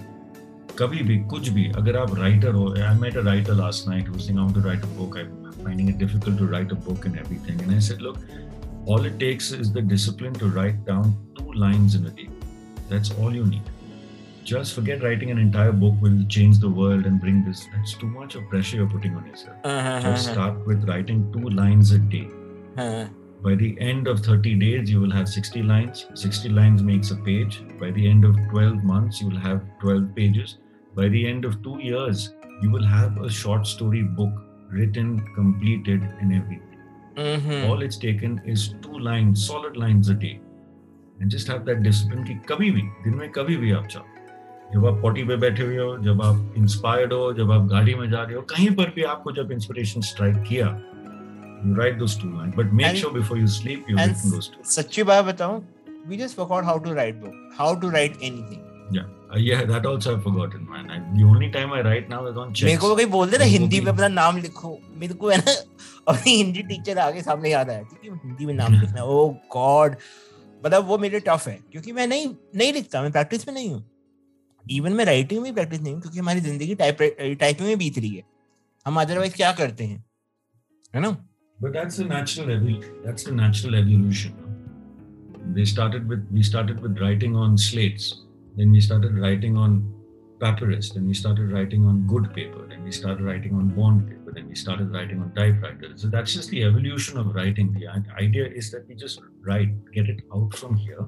कभी 0.79 1.01
भी 1.03 1.17
कुछ 1.31 1.49
भी 1.55 1.65
अगर 1.77 1.97
आप 1.97 2.13
राइटर 2.17 2.53
हो 2.53 2.67
I 2.81 2.99
met 2.99 3.17
a 3.17 3.21
writer 3.25 3.53
last 3.53 3.87
night 3.87 4.09
who 4.09 4.19
saying 4.19 4.37
I 4.39 4.43
want 4.43 4.55
to 4.55 4.61
write 4.67 4.83
a 4.83 4.87
book 4.97 5.17
I 5.17 5.23
finding 5.63 5.89
it 5.89 5.97
difficult 5.97 6.37
to 6.39 6.47
write 6.51 6.71
a 6.71 6.75
book 6.87 7.05
and 7.05 7.15
everything 7.15 7.61
and 7.61 7.73
I 7.73 7.79
said 7.87 8.01
look 8.01 8.17
all 8.86 9.04
it 9.04 9.18
takes 9.18 9.50
is 9.50 9.72
the 9.72 9.82
discipline 9.82 10.32
to 10.34 10.48
write 10.48 10.84
down 10.84 11.16
two 11.36 11.52
lines 11.52 11.96
in 11.96 12.06
a 12.06 12.10
day. 12.10 12.28
That's 12.88 13.10
all 13.18 13.34
you 13.34 13.44
need. 13.44 13.62
Just 14.44 14.74
forget 14.74 15.02
writing 15.02 15.32
an 15.32 15.38
entire 15.38 15.72
book 15.72 15.94
will 16.00 16.24
change 16.28 16.60
the 16.60 16.70
world 16.70 17.04
and 17.04 17.20
bring 17.20 17.44
this. 17.44 17.66
That's 17.74 17.94
too 17.94 18.06
much 18.06 18.36
of 18.36 18.48
pressure 18.48 18.76
you're 18.76 18.88
putting 18.88 19.16
on 19.16 19.26
yourself. 19.26 19.56
Uh-huh. 19.64 20.00
Just 20.02 20.30
start 20.30 20.64
with 20.66 20.88
writing 20.88 21.32
two 21.32 21.48
lines 21.48 21.90
a 21.90 21.98
day. 21.98 22.28
Uh-huh. 22.76 23.08
By 23.42 23.56
the 23.56 23.76
end 23.80 24.06
of 24.06 24.20
30 24.20 24.54
days 24.54 24.88
you 24.88 25.00
will 25.00 25.10
have 25.10 25.28
60 25.28 25.64
lines. 25.64 26.06
60 26.14 26.48
lines 26.50 26.80
makes 26.84 27.10
a 27.10 27.16
page. 27.16 27.62
By 27.80 27.90
the 27.90 28.08
end 28.08 28.24
of 28.24 28.36
12 28.50 28.84
months 28.84 29.20
you 29.20 29.28
will 29.28 29.40
have 29.40 29.62
12 29.80 30.14
pages. 30.14 30.58
By 30.94 31.08
the 31.08 31.26
end 31.26 31.44
of 31.44 31.60
2 31.64 31.80
years 31.80 32.34
you 32.62 32.70
will 32.70 32.86
have 32.86 33.20
a 33.20 33.28
short 33.28 33.66
story 33.66 34.02
book 34.02 34.32
written 34.70 35.18
completed 35.34 36.02
and 36.20 36.32
everything 36.32 36.65
all 37.18 37.82
it's 37.82 37.96
taken 37.96 38.40
is 38.44 38.74
two 38.82 38.98
lines 38.98 39.46
solid 39.46 39.76
lines 39.76 40.08
a 40.08 40.14
day 40.14 40.38
and 41.20 41.30
just 41.30 41.48
have 41.48 41.64
that 41.64 41.82
discipline 41.82 42.24
कि 42.26 42.34
कभी 42.48 42.70
भी 42.70 42.82
दिन 43.04 43.14
में 43.18 43.30
कभी 43.38 43.56
भी 43.56 43.70
आप 43.78 43.86
चाहो 43.92 44.14
जब 44.74 44.86
आप 44.86 45.00
पॉटी 45.02 45.22
पे 45.24 45.36
बैठे 45.44 45.62
हुए 45.62 45.76
हो 45.78 45.96
जब 46.04 46.22
आप 46.22 46.54
इंस्पायर्ड 46.58 47.12
हो 47.12 47.32
जब 47.32 47.50
आप 47.52 47.66
गाड़ी 47.70 47.94
में 47.94 48.08
जा 48.10 48.22
रहे 48.22 48.36
हो 48.36 48.42
कहीं 48.50 48.70
पर 48.76 48.90
भी 48.96 49.02
आपको 49.14 49.32
जब 49.32 49.52
इंस्पिरेशन 49.52 50.00
स्ट्राइक 50.12 50.42
किया 50.48 50.76
you 51.64 51.74
write 51.76 51.94
those 52.00 52.14
two 52.22 52.30
lines 52.32 52.54
but 52.56 52.72
make 52.78 52.86
And- 52.86 52.98
sure 53.02 53.12
before 53.12 53.36
you 53.42 53.46
sleep 53.52 53.86
you've 53.90 54.00
and 54.02 54.12
written 54.14 54.32
those 54.36 54.48
two 54.54 54.64
सच्ची 54.72 55.02
बात 55.10 55.24
बताऊँ 55.24 55.62
we 56.10 56.18
just 56.22 56.36
forgot 56.40 56.64
how 56.70 56.78
to 56.88 56.96
write 56.98 57.20
book 57.22 57.38
how 57.60 57.70
to 57.84 57.92
write 57.94 58.18
anything 58.30 58.60
yeah 58.96 59.06
uh, 59.30 59.38
yeah 59.44 59.64
that 59.70 59.86
also 59.92 60.12
I've 60.16 60.22
forgotten 60.26 60.68
man 60.74 60.90
I, 60.96 60.98
the 61.16 61.24
only 61.30 61.50
time 61.56 61.72
I 61.78 61.80
write 61.88 62.10
now 62.14 62.20
is 62.32 62.36
on 62.42 62.52
checks 62.52 62.64
मेरे 62.64 62.76
को 62.84 62.94
कोई 62.94 63.06
बोल 63.16 63.30
दे 63.30 63.38
ना 63.38 63.44
वो 63.44 63.50
हिंदी 63.50 63.80
में 63.86 63.92
अपना 63.92 64.08
नाम 64.20 64.36
लिखो 64.44 64.78
मेरे 65.04 65.14
को 65.22 65.30
है 65.30 65.38
ना 65.38 65.54
अपनी 66.08 66.36
हिंदी 66.36 66.62
टीचर 66.62 66.98
आगे 66.98 67.22
सामने 67.22 67.50
याद 67.50 67.70
आया 67.70 67.78
है 67.78 68.10
हिंदी 68.24 68.46
में 68.46 68.54
नाम 68.54 68.80
लिखना 68.80 69.04
ओ 69.04 69.28
गॉड 69.52 69.96
मतलब 70.64 70.86
वो 70.86 70.98
मेरे 70.98 71.20
टफ 71.28 71.46
है 71.48 71.58
क्योंकि 71.72 71.92
मैं 71.92 72.06
नहीं 72.06 72.28
नहीं 72.56 72.72
लिखता 72.72 73.02
मैं 73.02 73.12
प्रैक्टिस 73.12 73.48
में 73.48 73.54
नहीं 73.54 73.70
हूँ 73.70 73.84
इवन 74.64 74.92
मैं 74.92 75.04
राइटिंग 75.04 75.42
में 75.42 75.54
प्रैक्टिस 75.54 75.80
नहीं 75.80 75.92
हूँ 75.92 76.00
क्योंकि 76.02 76.18
हमारी 76.18 76.40
ज़िंदगी 76.40 76.74
टाइप 76.74 76.98
टाइपिंग 77.40 77.68
में 77.68 77.78
बीत 77.78 77.98
रही 77.98 78.14
है 78.14 78.22
हम 78.86 79.00
अदरवाइज़ 79.00 79.34
क्या 79.36 79.52
करते 79.62 79.84
हैं 79.84 80.04
है 80.94 81.00
ना 81.00 81.16
But 81.58 81.72
that's 81.72 81.96
the 81.96 82.04
natural 82.04 82.48
that's 83.02 83.24
the 83.24 83.32
natural 83.32 83.76
evolution. 83.76 84.32
They 85.54 85.64
started 85.64 86.06
with 86.06 86.26
we 86.30 86.42
started 86.42 86.82
with 86.82 86.98
writing 87.00 87.34
on 87.34 87.56
slates, 87.56 88.08
then 88.56 88.72
we 88.72 88.80
started 88.80 89.18
writing 89.18 89.56
on 89.56 89.78
papyrus, 90.40 90.90
then 90.90 91.06
we 91.06 91.14
started 91.14 91.52
writing 91.52 91.86
on 91.86 92.06
good 92.06 92.34
paper, 92.34 92.66
then 92.68 92.84
we 92.84 92.92
started 92.92 93.24
writing 93.24 93.54
on 93.54 93.68
bond 93.70 94.06
paper, 94.06 94.15
then 94.37 94.47
we 94.53 94.55
started 94.55 94.91
writing 94.97 95.21
on 95.25 95.31
typewriters. 95.39 96.01
So 96.03 96.09
that's 96.15 96.33
just 96.37 96.49
the 96.55 96.63
evolution 96.69 97.17
of 97.23 97.33
writing. 97.39 97.71
The 97.79 97.87
i- 97.95 98.23
idea 98.23 98.47
is 98.61 98.71
that 98.75 98.87
we 98.87 98.95
just 99.03 99.21
write, 99.49 99.75
get 99.97 100.09
it 100.15 100.23
out 100.39 100.57
from 100.61 100.75
here 100.85 101.05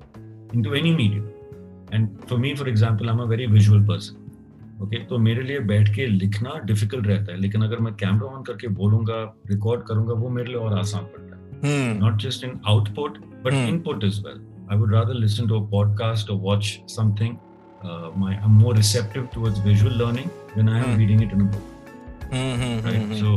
into 0.54 0.76
any 0.82 0.94
medium. 1.02 1.30
And 1.92 2.28
for 2.32 2.38
me, 2.46 2.56
for 2.62 2.68
example, 2.68 3.10
I'm 3.10 3.20
a 3.20 3.28
very 3.36 3.50
visual 3.58 3.82
person. 3.94 4.20
Okay 4.82 5.04
तो 5.10 5.18
मेरे 5.26 5.42
लिए 5.42 5.60
बैठ 5.72 5.94
के 5.96 6.06
लिखना 6.08 6.54
difficult 6.70 7.08
रहता 7.08 7.32
है 7.32 7.38
लेकिन 7.42 7.62
अगर 7.64 7.80
मैं 7.88 7.94
कैमरा 7.96 8.28
ऑन 8.36 8.44
करके 8.44 8.68
बोलूंगा 8.80 9.18
रिकॉर्ड 9.52 9.84
करूंगा 9.88 10.14
वो 10.22 10.30
मेरे 10.38 10.48
लिए 10.48 10.58
और 10.62 10.78
आसान 10.80 11.04
पड़ता 11.14 11.36
है 11.36 11.60
hmm 11.66 12.00
not 12.06 12.18
just 12.22 12.44
in 12.44 12.60
output 12.68 13.18
but 13.46 13.54
Hmm. 13.54 13.68
Input 13.70 14.04
is 14.04 14.20
well 14.26 14.42
I 14.74 14.76
would 14.82 14.94
rather 14.96 15.16
listen 15.22 15.48
to 15.52 15.56
a 15.60 15.64
podcast 15.76 16.30
or 16.34 16.36
watch 16.48 16.68
something. 16.92 17.34
Uh, 17.88 18.10
my 18.24 18.34
I'm 18.36 18.54
more 18.64 18.74
receptive 18.78 19.26
towards 19.34 19.60
visual 19.66 19.98
learning 20.02 20.30
than 20.56 20.70
I 20.74 20.78
am 20.82 20.86
Hmm. 20.90 21.02
reading 21.02 21.24
it 21.28 21.34
in 21.38 21.42
a 21.46 21.50
book. 21.56 21.77
Hmm 22.33 22.55
hmm 22.63 22.87
Right? 22.87 22.97
Hmm 22.97 23.21
So 23.21 23.31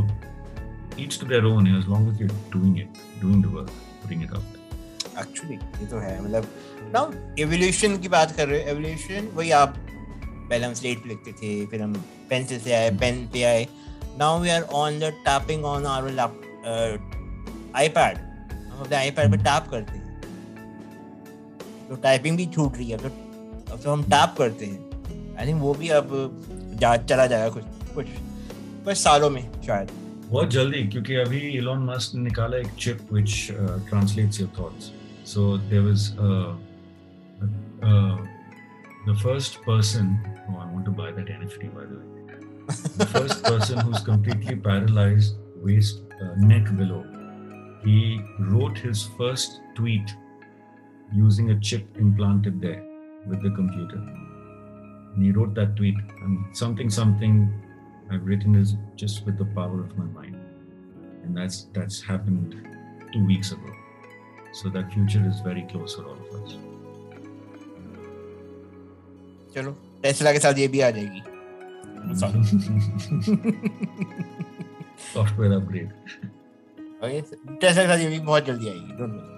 each 0.97 1.19
to 1.19 1.27
their 1.27 1.45
own. 1.45 1.67
As 1.75 1.87
long 1.87 2.07
as 2.09 2.19
you're 2.19 2.39
doing 2.55 2.73
it, 2.77 2.99
doing 3.21 3.43
the 3.43 3.51
work, 3.57 3.69
putting 4.01 4.25
it 4.27 4.33
out 4.37 4.49
there. 4.49 4.59
Actually 5.19 5.55
ये 5.55 5.85
तो 5.87 5.99
है 5.99 6.11
मतलब 6.23 6.47
now 6.93 7.11
evolution 7.39 7.97
की 8.01 8.07
बात 8.09 8.31
कर 8.35 8.47
रहे 8.47 8.61
हो 8.61 8.69
evolution 8.69 9.27
वही 9.35 9.51
आप 9.57 9.73
पहले 9.87 10.65
हम 10.65 10.73
स्लेट 10.73 10.97
पे 11.03 11.09
लिखते 11.09 11.31
थे 11.41 11.65
फिर 11.71 11.81
हम 11.81 11.93
पेंसिल 12.29 12.59
से 12.59 12.73
आए 12.73 12.89
पेन 12.99 13.27
पे 13.33 13.43
आए 13.43 13.67
now 14.19 14.39
we 14.41 14.49
are 14.49 14.61
on 14.81 14.99
the 14.99 15.11
tapping 15.25 15.65
on 15.65 15.85
our 15.95 16.19
iPad 17.75 18.17
हम 18.17 18.79
अपने 18.79 18.95
आईपैड 18.95 19.31
पे 19.31 19.37
टैप 19.43 19.67
करते 19.71 19.97
हैं 19.97 20.09
तो 21.89 21.95
टाइपिंग 22.03 22.37
भी 22.37 22.45
छूट 22.55 22.77
रही 22.77 22.89
है 22.89 22.97
तो 22.97 23.09
अब 23.73 23.79
तो 23.83 23.91
हम 23.91 24.03
टैप 24.15 24.35
करते 24.37 24.65
हैं 24.65 25.35
आई 25.39 25.47
थिंक 25.47 25.61
वो 25.61 25.73
भी 25.73 25.89
अब 25.99 26.09
जा 26.81 26.95
चला 26.97 27.25
जाएगा 27.33 27.49
कुछ 27.49 27.93
कुछ 27.95 28.05
कुछ 28.85 28.97
सालों 28.97 29.29
में 29.29 29.41
शायद 29.65 29.89
बहुत 30.25 30.49
जल्दी 30.51 30.83
क्योंकि 30.87 31.15
अभी 31.15 31.39
इलॉन 31.57 31.83
मस्क 31.85 32.15
ने 32.15 32.21
निकाला 32.23 32.57
एक 32.57 32.67
chip 32.79 32.99
uh, 33.11 34.39
your 34.39 34.47
thoughts. 34.57 34.91
So 35.23 35.57
there 35.57 35.83
was 35.83 36.17
uh, 36.17 36.55
uh, 37.83 38.17
the 39.05 39.15
first 39.23 39.61
person. 39.61 40.17
Oh, 40.49 40.57
I 40.57 40.65
want 40.71 40.85
to 40.85 40.91
buy 40.91 41.11
that 41.11 41.27
NFT 41.27 41.69
by 41.75 41.85
the 41.85 41.99
way. 41.99 42.11
The 42.97 43.05
first 43.05 43.43
person 43.43 43.79
who's 43.79 43.99
completely 43.99 44.55
paralyzed, 44.55 45.35
waist, 45.57 46.01
uh, 46.21 46.33
neck 46.37 46.75
below. 46.77 47.03
He 47.83 48.21
wrote 48.39 48.77
his 48.77 49.07
first 49.17 49.59
tweet 49.75 50.15
using 51.13 51.51
a 51.51 51.59
chip 51.59 51.97
implanted 51.97 52.61
there 52.61 52.83
with 53.27 53.43
the 53.43 53.51
computer. 53.51 53.97
And 53.97 55.23
he 55.23 55.31
wrote 55.31 55.53
that 55.55 55.75
tweet 55.75 55.97
and 56.21 56.55
something 56.55 56.89
something 56.89 57.60
I've 58.10 58.24
written 58.24 58.54
is 58.54 58.74
just 58.96 59.24
with 59.26 59.36
the 59.38 59.44
power 59.58 59.80
of 59.80 59.96
my 59.98 60.04
mind, 60.04 60.36
and 61.24 61.36
that's 61.36 61.64
that's 61.78 62.00
happened 62.02 62.54
two 63.12 63.24
weeks 63.26 63.50
ago. 63.52 63.72
So 64.52 64.68
that 64.76 64.92
future 64.92 65.24
is 65.30 65.40
very 65.40 65.62
close 65.72 65.94
for 65.96 66.04
all 66.04 66.18
of 66.26 66.30
us. 66.42 66.56
चलो 69.54 69.70
Tesla 70.02 70.32
के 70.32 70.38
साथ 70.38 70.58
ये 70.58 70.68
भी 70.68 70.80
आ 70.80 70.90
जाएगी 70.96 71.22
Software 75.14 75.52
upgrade. 75.58 75.90
Tesla 77.02 77.82
के 77.82 77.86
साथ 77.86 77.98
ये 77.98 78.08
भी 78.08 78.18
बहुत 78.26 78.44
जल्दी 78.46 78.68
आएगी 78.68 78.96
डोंट 78.98 79.10
वरी 79.12 79.29